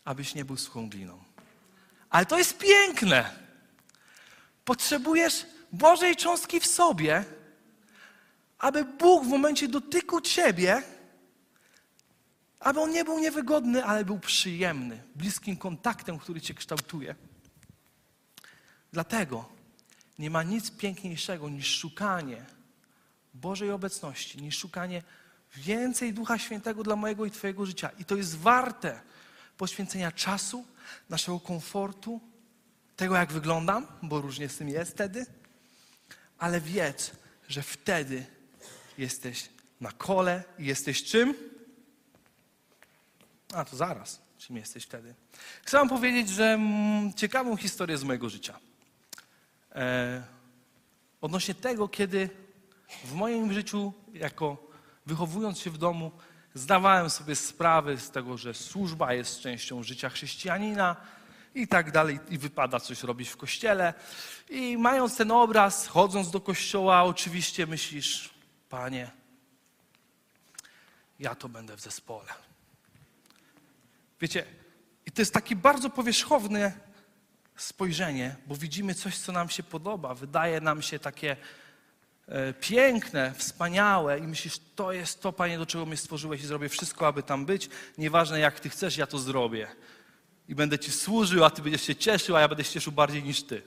[0.04, 1.24] abyś nie był suchą gliną.
[2.10, 3.30] Ale to jest piękne.
[4.64, 7.24] Potrzebujesz Bożej cząstki w sobie,
[8.58, 10.82] aby Bóg w momencie dotyku Ciebie,
[12.60, 17.14] aby on nie był niewygodny, ale był przyjemny, bliskim kontaktem, który Cię kształtuje.
[18.92, 19.48] Dlatego
[20.18, 22.46] nie ma nic piękniejszego niż szukanie
[23.34, 25.02] Bożej obecności, niż szukanie
[25.56, 27.90] więcej Ducha Świętego dla mojego i Twojego życia.
[27.98, 29.00] I to jest warte
[29.56, 30.66] poświęcenia czasu,
[31.08, 32.20] naszego komfortu,
[32.96, 35.26] tego jak wyglądam, bo różnie z tym jest wtedy,
[36.38, 37.10] ale wiedz,
[37.48, 38.26] że wtedy
[38.98, 39.48] jesteś
[39.80, 41.34] na kole i jesteś czym?
[43.54, 45.14] A to zaraz, czym jesteś wtedy?
[45.62, 48.58] Chcę Wam powiedzieć, że mm, ciekawą historię z mojego życia.
[49.72, 50.22] E,
[51.20, 52.30] odnośnie tego, kiedy
[53.04, 54.69] w moim życiu, jako
[55.10, 56.12] wychowując się w domu,
[56.54, 60.96] zdawałem sobie sprawę z tego, że służba jest częścią życia chrześcijanina
[61.54, 63.94] i tak dalej, i wypada coś robić w kościele.
[64.50, 68.30] I mając ten obraz, chodząc do kościoła, oczywiście myślisz,
[68.68, 69.10] panie,
[71.18, 72.32] ja to będę w zespole.
[74.20, 74.44] Wiecie,
[75.06, 76.72] i to jest takie bardzo powierzchowne
[77.56, 81.36] spojrzenie, bo widzimy coś, co nam się podoba, wydaje nam się takie
[82.60, 87.06] piękne, wspaniałe i myślisz, to jest to, Panie, do czego mnie stworzyłeś i zrobię wszystko,
[87.06, 87.68] aby tam być.
[87.98, 89.68] Nieważne jak Ty chcesz, ja to zrobię.
[90.48, 93.22] I będę Ci służył, a Ty będziesz się cieszył, a ja będę się cieszył bardziej
[93.22, 93.62] niż Ty.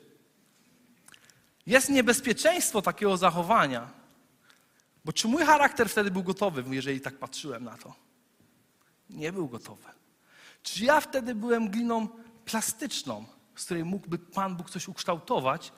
[1.66, 3.90] Jest niebezpieczeństwo takiego zachowania,
[5.06, 7.96] bo czy mój charakter wtedy był gotowy, jeżeli tak patrzyłem na to?
[9.10, 9.84] Nie był gotowy.
[10.64, 12.08] Czy ja wtedy byłem gliną
[12.46, 15.72] plastyczną, z której mógłby Pan Bóg coś ukształtować,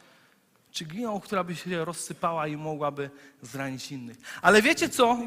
[0.75, 3.09] czy gliną, która by się rozsypała i mogłaby
[3.41, 4.17] zranić innych.
[4.41, 5.19] Ale wiecie co?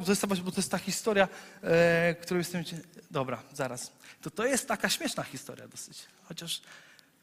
[0.45, 1.29] Bo to jest ta historia,
[1.63, 2.65] e, którą jestem...
[3.11, 3.93] Dobra, zaraz.
[4.23, 6.63] To, to jest taka śmieszna historia dosyć, chociaż,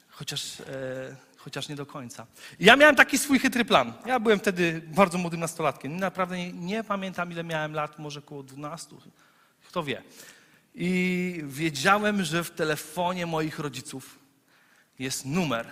[0.10, 2.28] chociaż, e, chociaż nie do końca.
[2.60, 3.94] Ja miałem taki swój chytry plan.
[4.06, 5.98] Ja byłem wtedy bardzo młodym nastolatkiem.
[5.98, 8.96] Naprawdę nie, nie pamiętam, ile miałem lat, może około 12,
[9.68, 10.04] kto wie.
[10.76, 14.20] I wiedziałem, że w telefonie moich rodziców
[15.00, 15.68] jest numer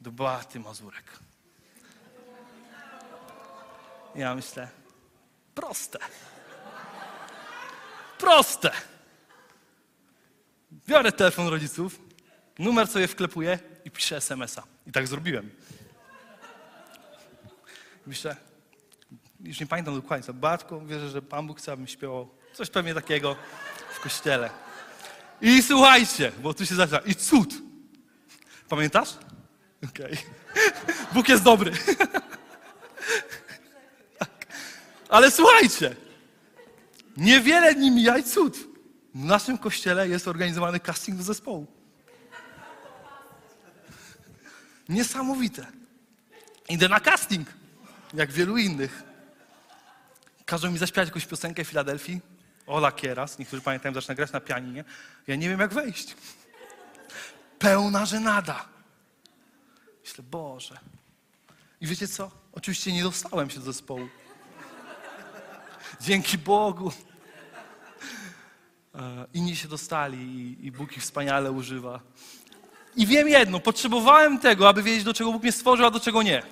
[0.00, 1.29] do Beaty Mazurek.
[4.14, 4.68] Ja myślę,
[5.54, 5.98] proste.
[8.18, 8.70] Proste.
[10.88, 12.00] Biorę telefon rodziców,
[12.58, 14.62] numer sobie wklepuję i piszę SMS-a.
[14.86, 15.50] I tak zrobiłem.
[18.06, 18.36] Myślę,
[19.40, 22.94] już nie pamiętam dokładnie co, Batko, wierzę, że Pan Bóg chce, abym śpiewał coś pewnie
[22.94, 23.36] takiego
[23.94, 24.50] w kościele.
[25.40, 26.98] I słuchajcie, bo tu się zaczyna.
[26.98, 27.54] I cud.
[28.68, 29.08] Pamiętasz?
[29.90, 30.16] Okej.
[31.12, 31.72] Bóg jest dobry.
[35.10, 35.96] Ale słuchajcie,
[37.16, 38.56] niewiele dni mija i cud.
[39.14, 41.66] W naszym kościele jest organizowany casting do zespołu.
[44.88, 45.66] Niesamowite.
[46.68, 47.48] Idę na casting,
[48.14, 49.02] jak wielu innych.
[50.44, 52.20] Każą mi zaśpiewać jakąś piosenkę Filadelfii.
[52.66, 54.84] Ola Kieras, niektórzy pamiętają, zaczyna grać na pianinie.
[55.26, 56.16] Ja nie wiem, jak wejść.
[57.58, 58.68] Pełna żenada.
[60.02, 60.78] Myślę, Boże.
[61.80, 62.30] I wiecie co?
[62.52, 64.08] Oczywiście nie dostałem się do zespołu.
[66.00, 66.92] Dzięki Bogu.
[68.94, 72.00] E, Inni się dostali i, Bóg ich wspaniale używa.
[72.96, 76.22] I wiem jedno, potrzebowałem tego, aby wiedzieć, do czego Bóg mnie stworzył, a do czego
[76.22, 76.42] nie.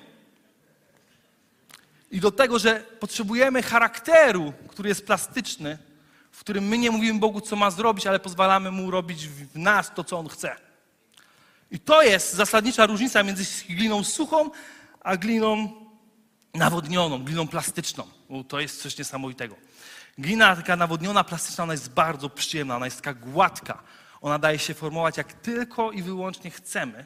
[2.11, 5.77] I do tego, że potrzebujemy charakteru, który jest plastyczny,
[6.31, 9.91] w którym my nie mówimy Bogu, co ma zrobić, ale pozwalamy Mu robić w nas
[9.95, 10.55] to, co On chce.
[11.71, 14.49] I to jest zasadnicza różnica między gliną suchą,
[15.01, 15.71] a gliną
[16.53, 18.07] nawodnioną, gliną plastyczną.
[18.47, 19.55] To jest coś niesamowitego.
[20.17, 23.83] Glina taka nawodniona, plastyczna, ona jest bardzo przyjemna, ona jest taka gładka.
[24.21, 27.05] Ona daje się formować jak tylko i wyłącznie chcemy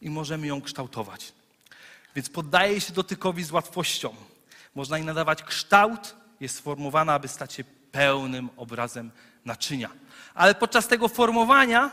[0.00, 1.32] i możemy ją kształtować.
[2.16, 4.14] Więc poddaje się dotykowi z łatwością.
[4.74, 9.10] Można jej nadawać kształt, jest sformowana, aby stać się pełnym obrazem
[9.44, 9.90] naczynia.
[10.34, 11.90] Ale podczas tego formowania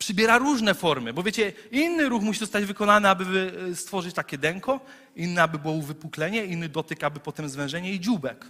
[0.00, 4.80] przybiera różne formy, bo wiecie, inny ruch musi zostać wykonany, aby wy- stworzyć takie denko,
[5.16, 8.46] inny, aby było uwypuklenie, inny dotyk, aby potem zwężenie i dzióbek.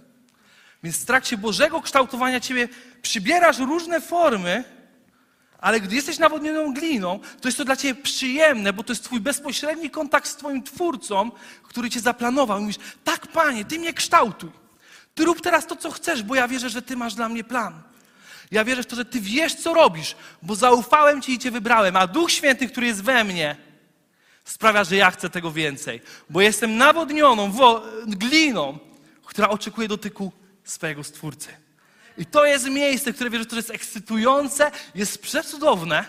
[0.83, 2.67] Więc w trakcie Bożego kształtowania ciebie
[3.01, 4.63] przybierasz różne formy,
[5.59, 9.19] ale gdy jesteś nawodnioną gliną, to jest to dla ciebie przyjemne, bo to jest twój
[9.19, 11.31] bezpośredni kontakt z twoim Twórcą,
[11.63, 12.57] który cię zaplanował.
[12.57, 14.51] I mówisz, tak Panie, Ty mnie kształtuj.
[15.15, 17.81] Ty rób teraz to, co chcesz, bo ja wierzę, że Ty masz dla mnie plan.
[18.51, 21.95] Ja wierzę w to, że Ty wiesz, co robisz, bo zaufałem Ci i Cię wybrałem,
[21.95, 23.55] a Duch Święty, który jest we mnie,
[24.45, 28.79] sprawia, że ja chcę tego więcej, bo jestem nawodnioną wo- gliną,
[29.25, 30.31] która oczekuje dotyku
[30.63, 31.49] swojego Stwórcy.
[32.17, 36.05] I to jest miejsce, które wierzę, że to jest ekscytujące, jest przecudowne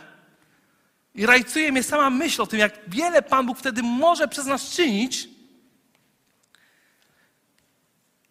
[1.14, 4.70] i rajcuje mnie sama myśl o tym, jak wiele Pan Bóg wtedy może przez nas
[4.70, 5.28] czynić.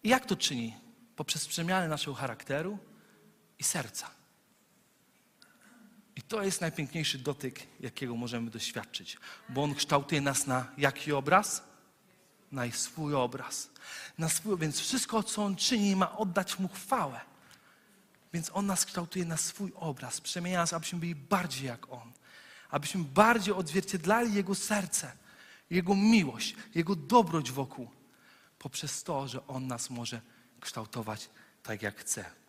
[0.04, 0.74] I jak to czyni?
[1.16, 2.78] Poprzez przemianę naszego charakteru
[3.62, 4.10] i serca.
[6.16, 11.62] I to jest najpiękniejszy dotyk, jakiego możemy doświadczyć, bo On kształtuje nas na jaki obraz?
[12.52, 13.70] Na swój obraz.
[14.18, 17.20] Na swój, więc wszystko, co On czyni, ma oddać Mu chwałę.
[18.32, 22.12] Więc On nas kształtuje na swój obraz, przemienia nas, abyśmy byli bardziej jak On.
[22.70, 25.12] Abyśmy bardziej odzwierciedlali Jego serce,
[25.70, 27.90] Jego miłość, Jego dobroć wokół,
[28.58, 30.20] poprzez to, że On nas może
[30.60, 31.30] kształtować
[31.62, 32.41] tak, jak chce.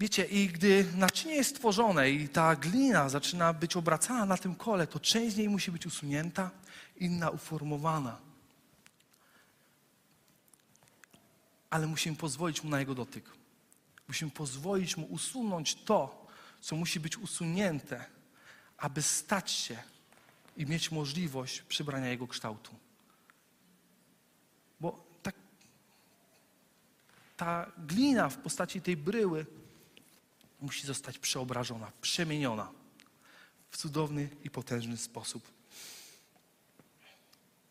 [0.00, 4.86] Wiecie, i gdy naczynie jest stworzone i ta glina zaczyna być obracana na tym kole,
[4.86, 6.50] to część z niej musi być usunięta,
[6.96, 8.18] inna uformowana.
[11.70, 13.30] Ale musimy pozwolić mu na jego dotyk.
[14.08, 16.26] Musimy pozwolić mu usunąć to,
[16.60, 18.04] co musi być usunięte,
[18.76, 19.82] aby stać się
[20.56, 22.74] i mieć możliwość przybrania jego kształtu.
[24.80, 25.34] Bo tak,
[27.36, 29.46] ta glina w postaci tej bryły
[30.64, 32.70] musi zostać przeobrażona, przemieniona
[33.70, 35.52] w cudowny i potężny sposób.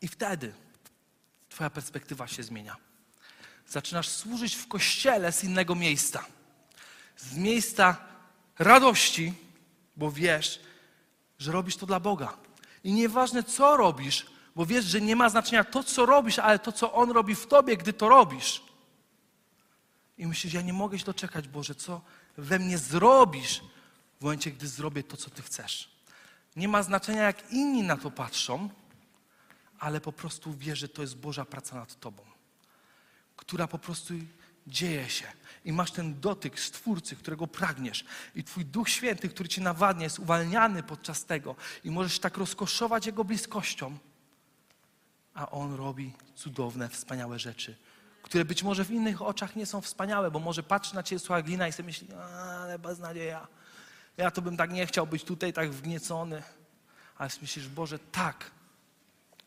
[0.01, 0.53] I wtedy
[1.53, 2.75] Twoja perspektywa się zmienia.
[3.67, 6.25] Zaczynasz służyć w kościele z innego miejsca.
[7.17, 7.97] Z miejsca
[8.59, 9.33] radości,
[9.97, 10.59] bo wiesz,
[11.39, 12.37] że robisz to dla Boga.
[12.83, 14.25] I nieważne co robisz,
[14.55, 17.47] bo wiesz, że nie ma znaczenia to, co robisz, ale to, co On robi w
[17.47, 18.63] tobie, gdy to robisz.
[20.17, 22.01] I myślisz, ja nie mogę się doczekać, Boże, co
[22.37, 23.61] we mnie zrobisz
[24.19, 25.91] w momencie, gdy zrobię to, co Ty chcesz.
[26.55, 28.69] Nie ma znaczenia, jak inni na to patrzą,
[29.79, 32.23] ale po prostu wiesz, że to jest Boża praca nad Tobą,
[33.35, 34.13] która po prostu
[34.67, 35.25] dzieje się.
[35.65, 38.05] I masz ten dotyk Stwórcy, którego pragniesz.
[38.35, 41.55] I Twój Duch Święty, który Cię nawadnia, jest uwalniany podczas tego.
[41.83, 43.97] I możesz tak rozkoszować Jego bliskością,
[45.33, 47.75] a On robi cudowne, wspaniałe rzeczy
[48.23, 51.41] które być może w innych oczach nie są wspaniałe, bo może patrzy na ciebie słowa
[51.41, 53.47] glina i sobie myśli, ale beznadzieja.
[54.17, 56.43] Ja to bym tak nie chciał być tutaj tak wgniecony.
[57.17, 58.51] Ale myślisz, Boże, tak,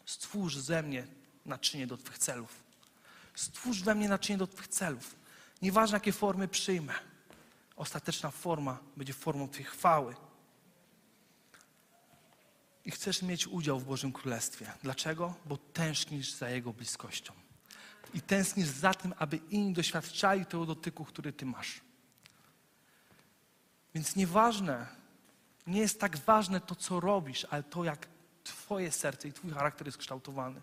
[0.07, 1.07] stwórz ze mnie
[1.47, 2.62] naczynie do Twych celów.
[3.35, 5.14] Stwórz we mnie naczynie do Twych celów.
[5.62, 6.95] Nieważne, jakie formy przyjmę.
[7.77, 10.16] Ostateczna forma będzie formą Twojej chwały.
[12.85, 14.72] I chcesz mieć udział w Bożym Królestwie.
[14.83, 15.35] Dlaczego?
[15.47, 17.45] Bo tęsknisz za Jego bliskością
[18.15, 21.81] i tęsknisz za tym, aby inni doświadczali tego dotyku, który Ty masz.
[23.95, 24.87] Więc nieważne,
[25.67, 28.09] nie jest tak ważne to, co robisz, ale to, jak
[28.45, 30.63] Twoje serce i Twój charakter jest kształtowany.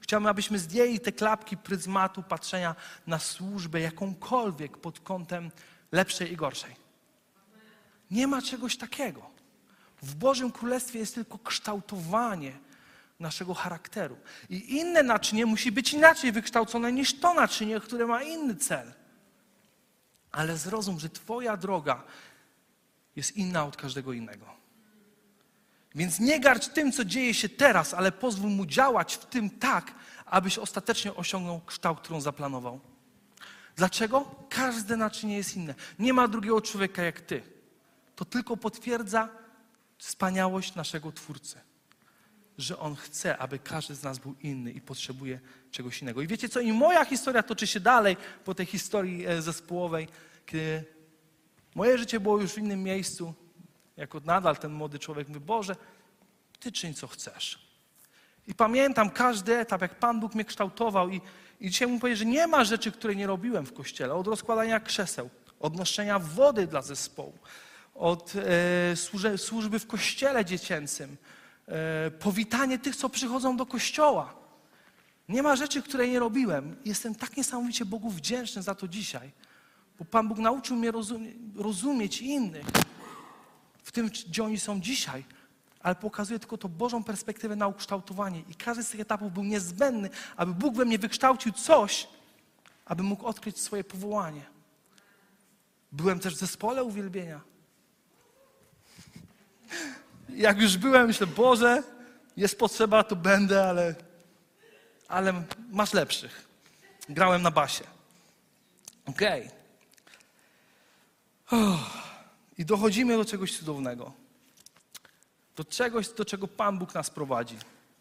[0.00, 2.74] Chciałbym, abyśmy zdjęli te klapki pryzmatu patrzenia
[3.06, 5.50] na służbę jakąkolwiek pod kątem
[5.92, 6.76] lepszej i gorszej.
[8.10, 9.30] Nie ma czegoś takiego.
[10.02, 12.58] W Bożym Królestwie jest tylko kształtowanie
[13.24, 14.16] naszego charakteru.
[14.50, 18.92] I inne naczynie musi być inaczej wykształcone niż to naczynie, które ma inny cel.
[20.32, 22.04] Ale zrozum, że Twoja droga
[23.16, 24.46] jest inna od każdego innego.
[25.94, 29.94] Więc nie garć tym, co dzieje się teraz, ale pozwól mu działać w tym tak,
[30.26, 32.80] abyś ostatecznie osiągnął kształt, którą zaplanował.
[33.76, 34.34] Dlaczego?
[34.48, 35.74] Każde naczynie jest inne.
[35.98, 37.42] Nie ma drugiego człowieka jak ty.
[38.16, 39.28] To tylko potwierdza
[39.98, 41.60] wspaniałość naszego Twórcy.
[42.58, 45.40] Że On chce, aby każdy z nas był inny i potrzebuje
[45.70, 46.22] czegoś innego.
[46.22, 46.60] I wiecie co?
[46.60, 50.08] I moja historia toczy się dalej po tej historii e, zespołowej,
[50.46, 50.84] kiedy
[51.74, 53.34] moje życie było już w innym miejscu.
[53.96, 55.76] Jako nadal ten młody człowiek mówi, Boże,
[56.60, 57.58] Ty czyń co chcesz.
[58.46, 61.20] I pamiętam każdy etap, jak Pan Bóg mnie kształtował i,
[61.60, 64.14] i dzisiaj mu powiedzieć, że nie ma rzeczy, które nie robiłem w kościele.
[64.14, 65.30] Od rozkładania krzeseł,
[65.60, 67.38] od noszenia wody dla zespołu,
[67.94, 68.32] od
[69.26, 71.16] e, służby w kościele dziecięcym,
[72.20, 74.34] powitanie tych, co przychodzą do kościoła.
[75.28, 76.76] Nie ma rzeczy, której nie robiłem.
[76.84, 79.30] Jestem tak niesamowicie Bogu wdzięczny za to dzisiaj,
[79.98, 82.66] bo Pan Bóg nauczył mnie rozumie, rozumieć innych
[83.82, 85.24] w tym, gdzie oni są dzisiaj,
[85.80, 88.42] ale pokazuje tylko to Bożą perspektywę na ukształtowanie.
[88.48, 92.08] I każdy z tych etapów był niezbędny, aby Bóg we mnie wykształcił coś,
[92.84, 94.46] aby mógł odkryć swoje powołanie.
[95.92, 97.40] Byłem też w zespole uwielbienia.
[100.34, 101.82] Jak już byłem, myślę, Boże,
[102.36, 103.94] jest potrzeba, to będę, ale,
[105.08, 106.48] ale masz lepszych.
[107.08, 107.84] Grałem na basie.
[109.06, 109.50] Okej.
[111.46, 111.78] Okay.
[112.58, 114.12] I dochodzimy do czegoś cudownego.
[115.56, 117.58] Do czegoś, do czego Pan Bóg nas prowadzi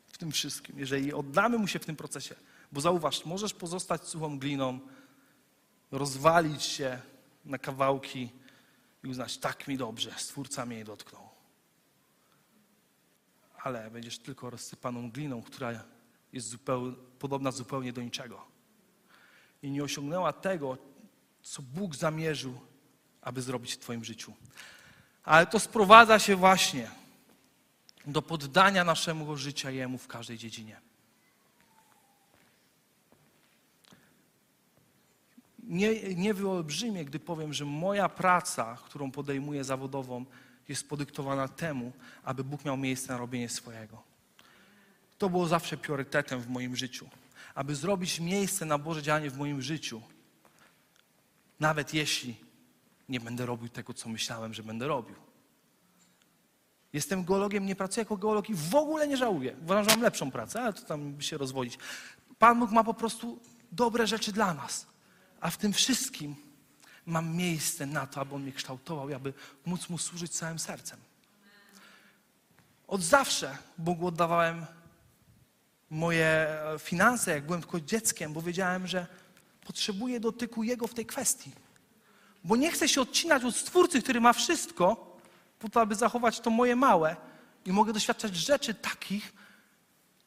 [0.07, 0.79] w tym wszystkim.
[0.79, 2.35] Jeżeli oddamy Mu się w tym procesie.
[2.71, 4.79] Bo zauważ, możesz pozostać suchą gliną,
[5.91, 7.01] rozwalić się
[7.45, 8.29] na kawałki
[9.03, 11.22] i uznać, tak mi dobrze, Stwórca mnie nie dotknął.
[13.63, 15.83] Ale będziesz tylko rozsypaną gliną, która
[16.33, 18.41] jest zupełnie, podobna zupełnie do niczego.
[19.61, 20.77] I nie osiągnęła tego,
[21.41, 22.59] co Bóg zamierzył,
[23.21, 24.33] aby zrobić w Twoim życiu.
[25.23, 26.91] Ale to sprowadza się właśnie
[28.07, 30.81] do poddania naszego życia Jemu w każdej dziedzinie.
[35.63, 36.33] Nie, nie
[37.05, 40.25] gdy powiem, że moja praca, którą podejmuję zawodową,
[40.69, 41.91] jest podyktowana temu,
[42.23, 44.03] aby Bóg miał miejsce na robienie swojego.
[45.17, 47.09] To było zawsze priorytetem w moim życiu.
[47.55, 50.01] Aby zrobić miejsce na Boże działanie w moim życiu,
[51.59, 52.35] nawet jeśli
[53.09, 55.15] nie będę robił tego, co myślałem, że będę robił.
[56.93, 59.55] Jestem geologiem, nie pracuję jako geolog i w ogóle nie żałuję.
[59.63, 61.77] Uważam, że mam lepszą pracę, ale to tam się rozwodzić.
[62.39, 63.39] Pan Bóg ma po prostu
[63.71, 64.87] dobre rzeczy dla nas.
[65.41, 66.35] A w tym wszystkim
[67.05, 69.33] mam miejsce na to, aby On mnie kształtował aby
[69.65, 70.99] móc Mu służyć całym sercem.
[72.87, 74.65] Od zawsze Bogu oddawałem
[75.89, 76.47] moje
[76.79, 79.07] finanse, jak byłem tylko dzieckiem, bo wiedziałem, że
[79.65, 81.51] potrzebuję dotyku Jego w tej kwestii.
[82.43, 85.17] Bo nie chcę się odcinać od Stwórcy, który ma wszystko,
[85.59, 87.15] po to, aby zachować to moje małe.
[87.65, 89.33] I mogę doświadczać rzeczy takich,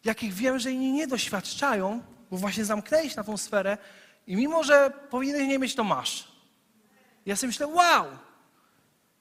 [0.05, 3.79] jakich wiem, że inni nie doświadczają, bo właśnie zamknęli się na tą sferę
[4.27, 6.36] i mimo, że powinieneś nie mieć, to masz.
[7.27, 8.07] Ja sobie myślę, wow,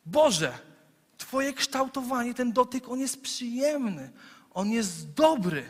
[0.05, 0.57] Boże,
[1.17, 4.11] Twoje kształtowanie, ten dotyk, on jest przyjemny,
[4.53, 5.69] on jest dobry.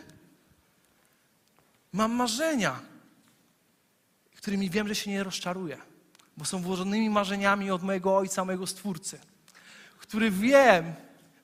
[1.93, 2.79] Mam marzenia,
[4.35, 5.77] którymi wiem, że się nie rozczaruję,
[6.37, 9.19] bo są włożonymi marzeniami od mojego Ojca, mojego Stwórcy
[10.07, 10.93] który wiem,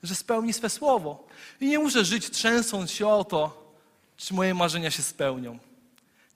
[0.02, 1.26] że spełni swe słowo.
[1.60, 3.72] I nie muszę żyć trzęsąc się o to,
[4.16, 5.58] czy moje marzenia się spełnią.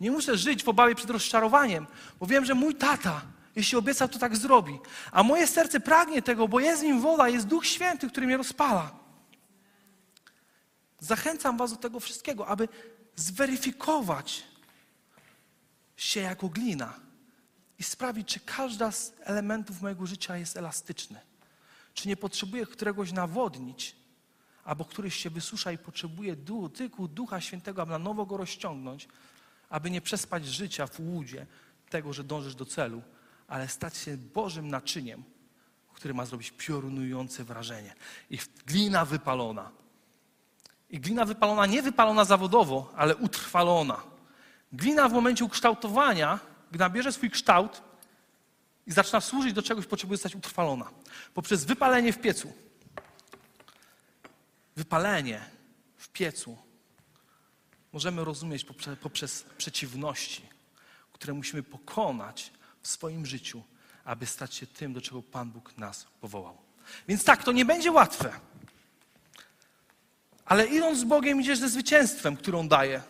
[0.00, 1.86] Nie muszę żyć w obawie przed rozczarowaniem,
[2.20, 3.22] bo wiem, że mój tata,
[3.57, 4.78] jeśli obiecał, to tak zrobi.
[5.12, 8.36] A moje serce pragnie tego, bo jest w nim wola, jest Duch Święty, który mnie
[8.36, 8.90] rozpala.
[11.00, 12.68] Zachęcam Was do tego wszystkiego, aby
[13.16, 14.44] zweryfikować
[15.96, 17.00] się jako glina
[17.78, 21.20] i sprawić, czy każda z elementów mojego życia jest elastyczny.
[21.94, 23.96] Czy nie potrzebuje któregoś nawodnić,
[24.64, 29.09] albo któryś się wysusza i potrzebuje dotyku Ducha Świętego, aby na nowo go rozciągnąć,
[29.70, 31.46] aby nie przespać życia w łudzie
[31.90, 33.02] tego, że dążysz do celu,
[33.49, 35.24] ale stać się Bożym naczyniem,
[35.94, 37.94] który ma zrobić piorunujące wrażenie.
[38.30, 39.70] I glina wypalona.
[40.90, 44.03] I glina wypalona, nie wypalona zawodowo, ale utrwalona.
[44.72, 46.40] Glina w momencie ukształtowania,
[46.70, 47.82] gdy nabierze swój kształt,
[48.86, 50.90] i zaczyna służyć do czegoś, potrzebuje zostać utrwalona.
[51.34, 52.53] Poprzez wypalenie w piecu.
[54.76, 55.40] Wypalenie
[55.97, 56.59] w piecu
[57.92, 60.49] możemy rozumieć poprzez, poprzez przeciwności,
[61.12, 62.53] które musimy pokonać
[62.87, 63.62] w swoim życiu,
[64.05, 66.57] aby stać się tym, do czego Pan Bóg nas powołał.
[67.09, 68.41] Więc tak, to nie będzie łatwe.
[70.45, 73.03] Ale idąc z Bogiem idziesz ze zwycięstwem, które On daje.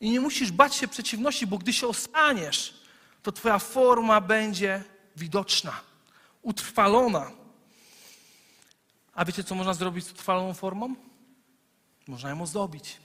[0.00, 2.80] I nie musisz bać się przeciwności, bo gdy się ostaniesz,
[3.22, 4.84] to Twoja forma będzie
[5.16, 5.80] widoczna,
[6.42, 7.30] utrwalona.
[9.12, 10.94] A wiecie, co można zrobić z utrwaloną formą?
[12.06, 12.96] Można ją ozdobić.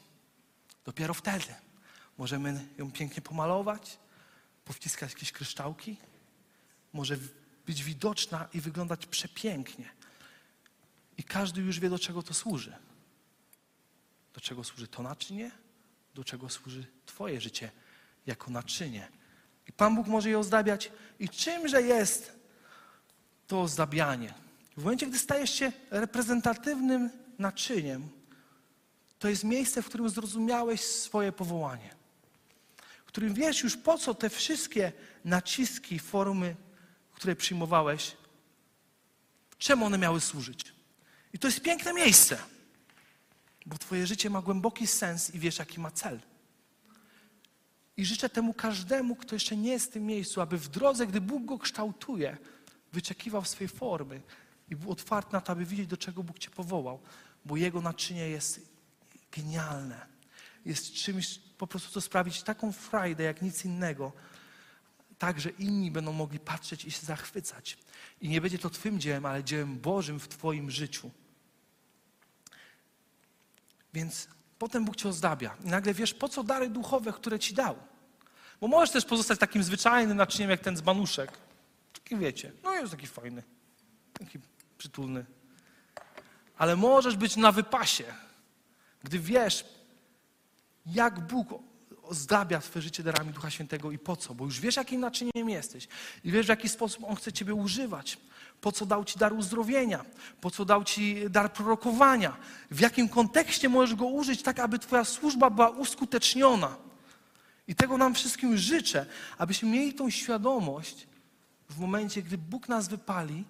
[0.86, 1.56] Dopiero wtedy
[2.18, 3.98] możemy ją pięknie pomalować,
[4.72, 5.98] powciskać jakieś kryształki.
[6.94, 7.18] Może
[7.66, 9.90] być widoczna i wyglądać przepięknie.
[11.18, 12.76] I każdy już wie, do czego to służy.
[14.34, 15.52] Do czego służy to naczynie,
[16.16, 17.72] do czego służy Twoje życie
[18.26, 19.08] jako naczynie.
[19.68, 20.92] I Pan Bóg może je ozdabiać.
[21.20, 22.32] I czymże jest
[23.48, 24.34] to ozdabianie?
[24.78, 27.10] W momencie, gdy stajesz się reprezentatywnym
[27.40, 28.10] naczyniem,
[29.20, 32.01] to jest miejsce, w którym zrozumiałeś swoje powołanie.
[33.12, 34.92] Którym wiesz już po co te wszystkie
[35.26, 36.56] naciski, formy,
[37.14, 38.18] które przyjmowałeś,
[39.58, 40.74] czemu one miały służyć.
[41.34, 42.38] I to jest piękne miejsce,
[43.66, 46.20] bo Twoje życie ma głęboki sens i wiesz, jaki ma cel.
[47.98, 51.22] I życzę temu każdemu, kto jeszcze nie jest w tym miejscu, aby w drodze, gdy
[51.22, 52.38] Bóg go kształtuje,
[52.94, 54.22] wyczekiwał swej formy
[54.70, 57.00] i był otwarty na to, aby widzieć, do czego Bóg Cię powołał,
[57.46, 58.62] bo Jego naczynie jest
[59.32, 60.06] genialne.
[60.66, 64.12] Jest czymś po prostu, co sprawić taką frajdę, jak nic innego,
[65.18, 67.78] tak, że inni będą mogli patrzeć i się zachwycać.
[68.22, 71.12] I nie będzie to Twym dziełem, ale dziełem Bożym w Twoim życiu.
[73.94, 74.28] Więc
[74.60, 75.56] potem Bóg Cię ozdabia.
[75.64, 77.76] I nagle wiesz, po co dary duchowe, które Ci dał.
[78.62, 81.32] Bo możesz też pozostać takim zwyczajnym naczyniem, jak ten dzbanuszek.
[81.94, 83.44] Taki wiecie, no jest taki fajny,
[84.20, 84.40] taki
[84.78, 85.26] przytulny.
[86.58, 88.14] Ale możesz być na wypasie,
[89.04, 89.81] gdy wiesz,
[90.86, 91.48] jak Bóg
[92.04, 95.88] ozdabia Twoje życie darami Ducha Świętego i po co, bo już wiesz, jakim naczyniem jesteś
[96.24, 98.18] i wiesz, w jaki sposób On chce Ciebie używać.
[98.62, 100.06] Po co dał Ci dar uzdrowienia,
[100.42, 102.38] po co dał Ci dar prorokowania,
[102.72, 106.78] w jakim kontekście możesz go użyć, tak aby Twoja służba była uskuteczniona.
[107.68, 109.06] I tego nam wszystkim życzę,
[109.38, 111.08] abyśmy mieli tą świadomość
[111.70, 113.46] w momencie, gdy Bóg nas wypali,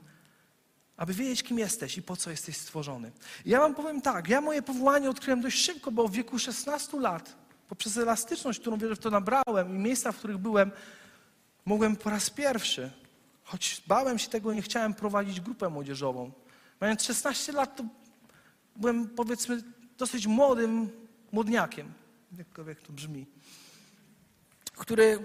[0.97, 3.11] aby wiedzieć, kim jesteś i po co jesteś stworzony.
[3.45, 7.35] Ja Wam powiem tak, ja moje powołanie odkryłem dość szybko, bo w wieku 16 lat,
[7.69, 10.71] poprzez elastyczność, którą wierzę w to nabrałem i miejsca, w których byłem,
[11.65, 12.91] mogłem po raz pierwszy,
[13.43, 16.31] choć bałem się tego, nie chciałem prowadzić grupę młodzieżową.
[16.81, 17.83] Mając 16 lat, to
[18.75, 19.63] byłem powiedzmy
[19.97, 20.89] dosyć młodym
[21.31, 21.93] młodniakiem,
[22.37, 23.25] jakkolwiek to brzmi,
[24.77, 25.19] który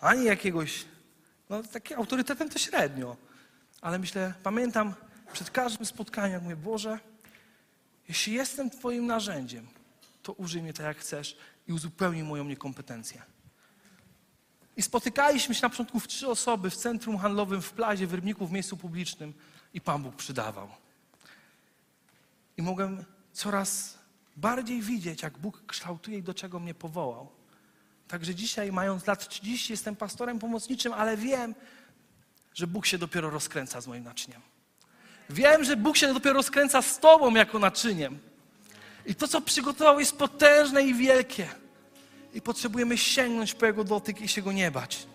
[0.00, 0.84] ani jakiegoś,
[1.50, 3.16] no taki autorytetem to średnio,
[3.80, 4.94] ale myślę, pamiętam
[5.32, 6.98] przed każdym spotkaniem, jak mówię, Boże,
[8.08, 9.66] jeśli jestem Twoim narzędziem,
[10.22, 11.36] to użyj mnie tak, jak chcesz
[11.68, 13.22] i uzupełnij moją niekompetencję.
[14.76, 18.46] I spotykaliśmy się na początku w trzy osoby w centrum handlowym w Plazie, w Rybniku,
[18.46, 19.34] w miejscu publicznym
[19.74, 20.68] i Pan Bóg przydawał.
[22.56, 23.98] I mogłem coraz
[24.36, 27.28] bardziej widzieć, jak Bóg kształtuje i do czego mnie powołał.
[28.08, 31.54] Także dzisiaj, mając lat 30, jestem pastorem pomocniczym, ale wiem,
[32.58, 34.40] że Bóg się dopiero rozkręca z moim naczyniem.
[35.30, 38.18] Wiem, że Bóg się dopiero rozkręca z Tobą jako naczyniem.
[39.06, 41.48] I to, co przygotował, jest potężne i wielkie.
[42.34, 45.06] I potrzebujemy sięgnąć po Jego dotyk i się Go nie bać.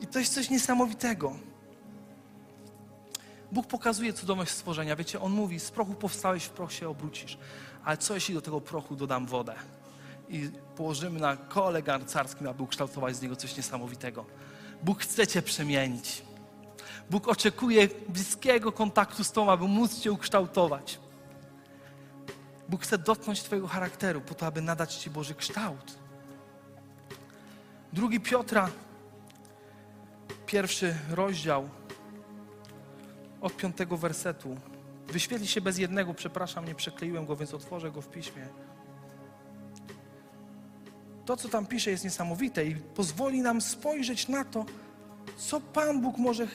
[0.00, 1.36] I to jest coś niesamowitego.
[3.52, 4.96] Bóg pokazuje cudowność stworzenia.
[4.96, 7.38] Wiecie, On mówi, z prochu powstałeś, w proch się obrócisz.
[7.84, 9.54] Ale co jeśli do tego prochu dodam wodę?
[10.28, 14.24] I położymy na kole garcarskim, aby ukształtować z niego coś niesamowitego.
[14.82, 16.27] Bóg chce Cię przemienić.
[17.10, 20.98] Bóg oczekuje bliskiego kontaktu z Tobą, aby móc Cię ukształtować.
[22.68, 25.98] Bóg chce dotknąć Twojego charakteru po to, aby nadać Ci Boży kształt.
[27.92, 28.70] Drugi Piotra,
[30.46, 31.68] pierwszy rozdział,
[33.40, 34.56] od piątego wersetu.
[35.06, 38.48] Wyświetli się bez jednego, przepraszam, nie przekleiłem go, więc otworzę go w piśmie.
[41.24, 44.64] To, co tam pisze, jest niesamowite i pozwoli nam spojrzeć na to,
[45.36, 46.46] co Pan Bóg może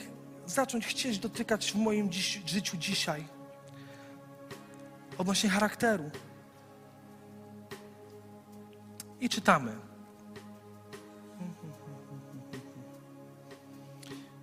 [0.46, 3.26] zacząć chcieć dotykać w moim dziś, życiu dzisiaj
[5.18, 6.12] odnośnie charakteru.
[9.20, 9.76] I czytamy.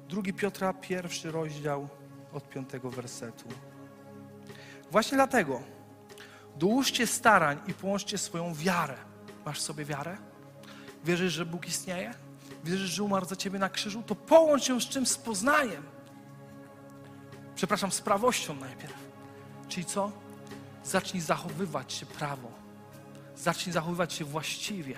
[0.08, 1.88] Drugi Piotra, pierwszy rozdział
[2.32, 3.48] od piątego wersetu.
[4.90, 5.60] Właśnie dlatego
[6.56, 8.96] dołóżcie starań i połączcie swoją wiarę.
[9.44, 10.16] Masz sobie wiarę?
[11.04, 12.14] Wierzysz, że Bóg istnieje?
[12.64, 14.02] Wierzysz, że umarł za ciebie na krzyżu?
[14.02, 15.06] To połącz ją z czym?
[15.06, 15.82] Z poznaniem.
[17.54, 18.94] Przepraszam, z prawością najpierw.
[19.68, 20.12] Czyli co?
[20.84, 22.52] Zacznij zachowywać się prawo.
[23.36, 24.96] Zacznij zachowywać się właściwie.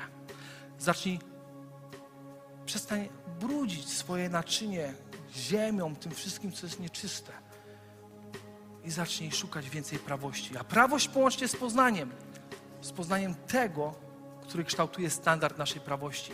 [0.78, 1.18] Zacznij,
[2.66, 3.08] przestań
[3.40, 4.94] brudzić swoje naczynie
[5.34, 7.32] ziemią, tym wszystkim, co jest nieczyste.
[8.84, 10.56] i zacznij szukać więcej prawości.
[10.56, 12.12] A prawość połączcie z poznaniem.
[12.80, 13.94] Z poznaniem tego,
[14.42, 16.32] który kształtuje standard naszej prawości.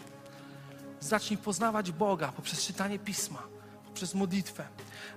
[1.01, 3.42] Zacznij poznawać Boga poprzez czytanie Pisma,
[3.86, 4.64] poprzez modlitwę.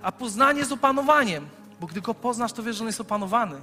[0.02, 3.62] A poznanie z opanowaniem, bo gdy go poznasz, to wiesz, że on jest opanowany.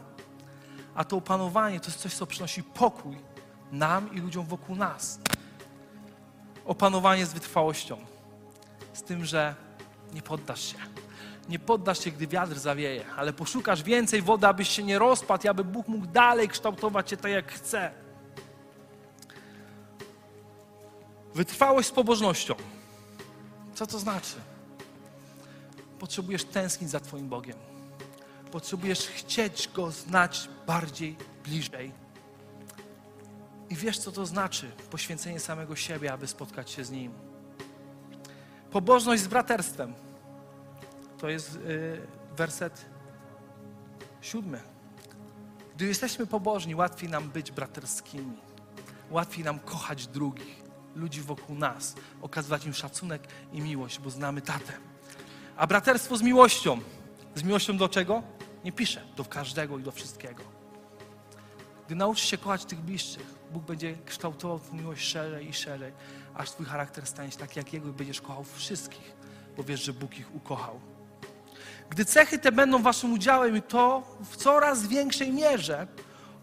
[0.94, 3.18] A to opanowanie to jest coś, co przynosi pokój
[3.72, 5.20] nam i ludziom wokół nas.
[6.64, 7.96] Opanowanie z wytrwałością.
[8.92, 9.54] Z tym, że
[10.14, 10.78] nie poddasz się.
[11.48, 15.64] Nie poddasz się, gdy wiatr zawieje, ale poszukasz więcej wody, abyś się nie rozpadł aby
[15.64, 17.90] Bóg mógł dalej kształtować cię tak, jak chce.
[21.34, 22.54] Wytrwałość z pobożnością.
[23.74, 24.36] Co to znaczy?
[25.98, 27.56] Potrzebujesz tęsknić za Twoim Bogiem.
[28.52, 31.92] Potrzebujesz chcieć Go znać bardziej, bliżej.
[33.70, 37.12] I wiesz, co to znaczy poświęcenie samego siebie, aby spotkać się z Nim.
[38.70, 39.94] Pobożność z braterstwem.
[41.18, 42.06] To jest yy,
[42.36, 42.84] werset
[44.20, 44.60] siódmy.
[45.76, 48.36] Gdy jesteśmy pobożni, łatwiej nam być braterskimi.
[49.10, 50.62] Łatwiej nam kochać drugich,
[50.94, 53.22] ludzi wokół nas, okazywać im szacunek
[53.52, 54.72] i miłość, bo znamy tatę.
[55.56, 56.80] A braterstwo z miłością.
[57.34, 58.22] Z miłością do czego?
[58.64, 59.04] Nie piszę.
[59.16, 60.42] Do każdego i do wszystkiego.
[61.86, 65.92] Gdy nauczysz się kochać tych bliższych, Bóg będzie kształtował Twoją miłość szerzej i szerzej,
[66.34, 69.16] aż Twój charakter stanie się taki jak Jego i będziesz kochał wszystkich,
[69.56, 70.80] bo wiesz, że Bóg ich ukochał.
[71.90, 75.86] Gdy cechy te będą Waszym udziałem i to w coraz większej mierze,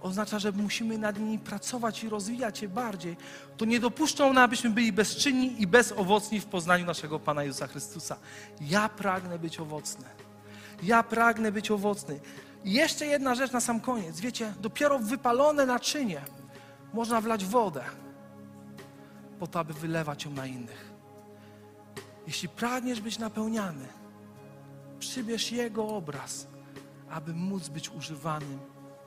[0.01, 3.17] oznacza, że musimy nad nimi pracować i rozwijać je bardziej,
[3.57, 8.17] to nie dopuszczą one, abyśmy byli bezczynni i bezowocni w poznaniu naszego Pana Jezusa Chrystusa.
[8.61, 10.05] Ja pragnę być owocny.
[10.83, 12.19] Ja pragnę być owocny.
[12.63, 14.19] I jeszcze jedna rzecz na sam koniec.
[14.19, 16.21] Wiecie, dopiero w wypalone naczynie
[16.93, 17.83] można wlać wodę
[19.39, 20.91] po to, aby wylewać ją na innych.
[22.27, 23.87] Jeśli pragniesz być napełniany,
[24.99, 26.47] przybierz Jego obraz,
[27.09, 28.59] aby móc być używanym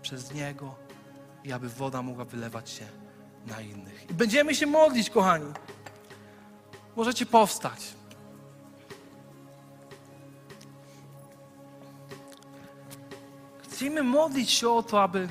[0.02, 0.74] przez Niego
[1.44, 2.86] i aby woda mogła wylewać się
[3.46, 4.10] na innych.
[4.10, 5.52] I będziemy się modlić, kochani.
[6.96, 7.94] Możecie powstać.
[13.62, 15.28] Chcemy modlić się o to, aby,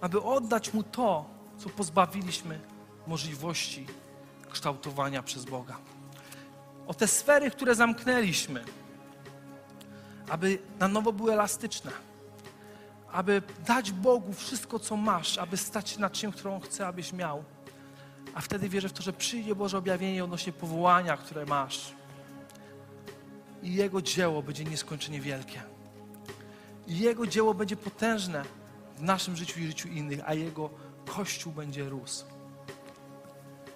[0.00, 1.24] aby oddać Mu to,
[1.58, 2.60] co pozbawiliśmy
[3.06, 3.86] możliwości
[4.50, 5.76] kształtowania przez Boga.
[6.86, 8.64] O te sfery, które zamknęliśmy,
[10.28, 11.90] aby na nowo były elastyczne,
[13.12, 17.44] aby dać Bogu wszystko, co masz, aby stać się na czym, którą chce, abyś miał.
[18.34, 21.94] A wtedy wierzę w to, że przyjdzie Boże objawienie odnośnie powołania, które masz.
[23.62, 25.62] I Jego dzieło będzie nieskończenie wielkie.
[26.86, 28.44] I Jego dzieło będzie potężne
[28.96, 30.70] w naszym życiu i życiu innych, a Jego
[31.06, 32.24] Kościół będzie rósł.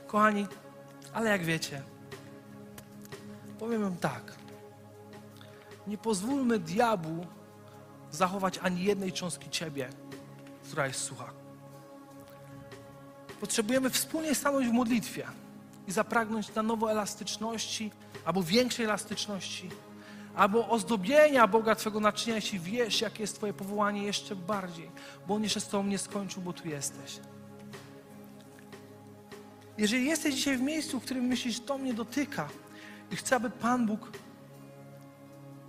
[0.06, 0.46] Kochani,
[1.12, 1.82] ale jak wiecie,
[3.58, 4.38] powiem wam tak.
[5.88, 7.26] Nie pozwólmy diabłu
[8.10, 9.88] zachować ani jednej cząstki Ciebie,
[10.64, 11.32] która jest sucha.
[13.40, 15.26] Potrzebujemy wspólnie stanąć w modlitwie
[15.86, 17.90] i zapragnąć na nowo elastyczności,
[18.24, 19.70] albo większej elastyczności,
[20.34, 24.90] albo ozdobienia Boga Twojego naczynia, jeśli wiesz, jakie jest Twoje powołanie jeszcze bardziej,
[25.26, 27.20] bo On jeszcze z Tobą nie skończył, bo tu jesteś.
[29.78, 32.48] Jeżeli jesteś dzisiaj w miejscu, w którym myślisz, to mnie dotyka
[33.10, 34.10] i chcę, aby Pan Bóg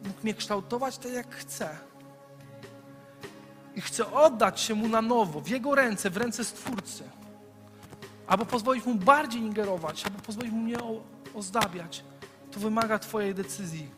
[0.10, 1.78] mógł mnie kształtować tak, jak chce,
[3.76, 7.04] i chcę oddać się Mu na nowo, w Jego ręce, w ręce Stwórcy,
[8.28, 10.78] albo pozwolić Mu bardziej ingerować, albo pozwolić Mu mnie
[11.36, 12.04] ozdabiać,
[12.52, 13.92] to wymaga Twojej decyzji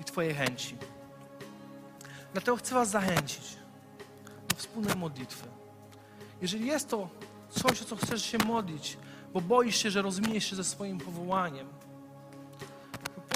[0.00, 0.76] i Twojej chęci.
[2.32, 3.56] Dlatego chcę Was zachęcić
[4.48, 5.46] do wspólnej modlitwy.
[6.42, 7.08] Jeżeli jest to
[7.50, 8.98] coś, o co chcesz się modlić,
[9.32, 11.68] bo boisz się, że rozminiesz się ze swoim powołaniem,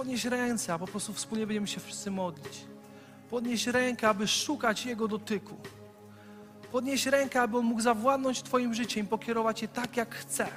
[0.00, 2.64] podnieś ręce, a po prostu wspólnie będziemy się wszyscy modlić.
[3.30, 5.56] Podnieś rękę, aby szukać Jego dotyku.
[6.72, 10.48] Podnieś rękę, aby On mógł zawładnąć Twoim życiem i pokierować je tak, jak chce.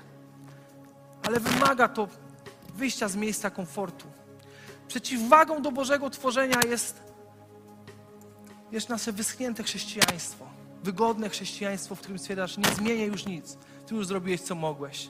[1.24, 2.08] Ale wymaga to
[2.76, 4.06] wyjścia z miejsca komfortu.
[4.88, 7.04] Przeciwwagą do Bożego tworzenia jest,
[8.72, 10.46] jest nasze wyschnięte chrześcijaństwo.
[10.84, 13.58] Wygodne chrześcijaństwo, w którym stwierdzasz, nie zmienię już nic.
[13.88, 15.10] Ty już zrobiłeś, co mogłeś.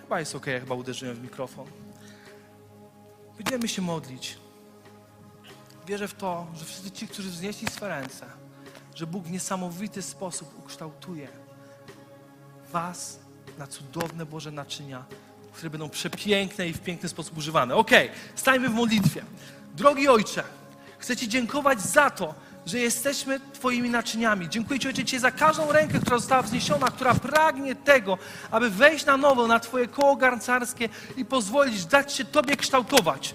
[0.00, 1.83] Chyba jest ok, chyba uderzyłem w mikrofon.
[3.36, 4.38] Będziemy się modlić.
[5.86, 8.26] Wierzę w to, że wszyscy ci, którzy wznieśli swe ręce,
[8.94, 11.28] że Bóg w niesamowity sposób ukształtuje
[12.72, 13.18] Was
[13.58, 15.04] na cudowne Boże naczynia,
[15.52, 17.74] które będą przepiękne i w piękny sposób używane.
[17.74, 17.90] Ok,
[18.34, 19.24] stajmy w modlitwie.
[19.74, 20.44] Drogi Ojcze,
[20.98, 22.34] chcę Ci dziękować za to,
[22.66, 24.48] że jesteśmy Twoimi naczyniami.
[24.48, 28.18] Dziękuję Ci, Ojcze, za każdą rękę, która została wzniesiona, która pragnie tego,
[28.50, 33.34] aby wejść na nowo na Twoje koło garncarskie i pozwolić dać się Tobie kształtować.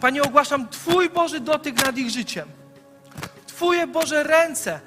[0.00, 2.48] Panie, ogłaszam Twój Boży dotyk nad ich życiem.
[3.46, 4.80] Twoje Boże ręce,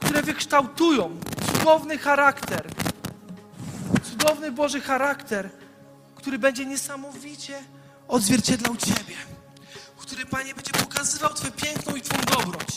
[0.00, 1.20] które wykształtują
[1.52, 2.66] cudowny charakter.
[4.02, 5.50] Cudowny Boży charakter,
[6.14, 7.58] który będzie niesamowicie
[8.08, 9.14] odzwierciedlał Ciebie.
[10.12, 12.68] Który, Panie, będzie pokazywał Twoją piękną i Twą dobroć.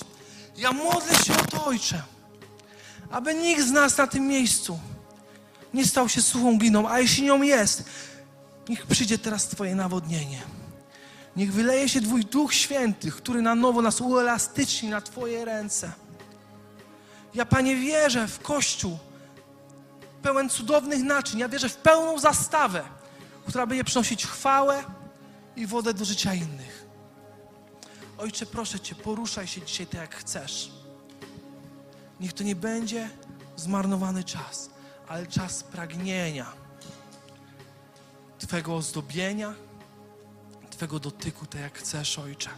[0.57, 2.01] Ja modlę się o to, Ojcze,
[3.11, 4.79] aby nikt z nas na tym miejscu
[5.73, 7.83] nie stał się suchą gliną, a jeśli nią jest,
[8.69, 10.41] niech przyjdzie teraz Twoje nawodnienie.
[11.36, 15.91] Niech wyleje się Twój Duch Święty, który na nowo nas uelastyczni na Twoje ręce.
[17.33, 18.97] Ja, Panie, wierzę w Kościół
[20.21, 21.39] pełen cudownych naczyń.
[21.39, 22.83] Ja wierzę w pełną zastawę,
[23.47, 24.83] która będzie przynosić chwałę
[25.55, 26.84] i wodę do życia innych.
[28.18, 30.72] Ojcze, proszę Cię, poruszaj się dzisiaj tak, jak chcesz.
[32.20, 33.09] Niech to nie będzie
[33.55, 34.70] zmarnowany czas,
[35.07, 36.53] ale czas pragnienia
[38.39, 39.53] Twego ozdobienia,
[40.70, 42.49] Twego dotyku, tak jak chcesz, Ojcze.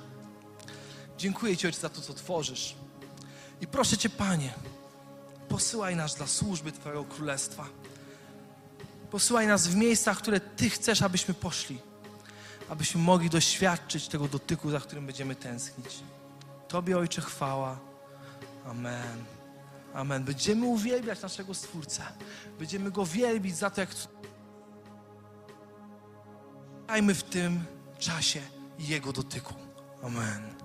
[1.17, 2.75] Dziękuję Ci, Ojcze, za to, co tworzysz.
[3.61, 4.53] I proszę Cię, Panie,
[5.49, 7.67] posyłaj nas dla służby Twojego Królestwa.
[9.11, 11.79] Posyłaj nas w miejsca, w które Ty chcesz, abyśmy poszli.
[12.69, 15.99] Abyśmy mogli doświadczyć tego dotyku, za którym będziemy tęsknić.
[16.67, 17.79] Tobie, Ojcze, chwała.
[18.65, 19.25] Amen.
[19.93, 20.23] Amen.
[20.23, 22.03] Będziemy uwielbiać naszego Stwórcę.
[22.59, 23.89] Będziemy Go wielbić za to, jak
[26.87, 27.63] Dajmy w tym
[27.99, 28.41] czasie
[28.79, 29.53] Jego dotyku.
[30.03, 30.56] Amen.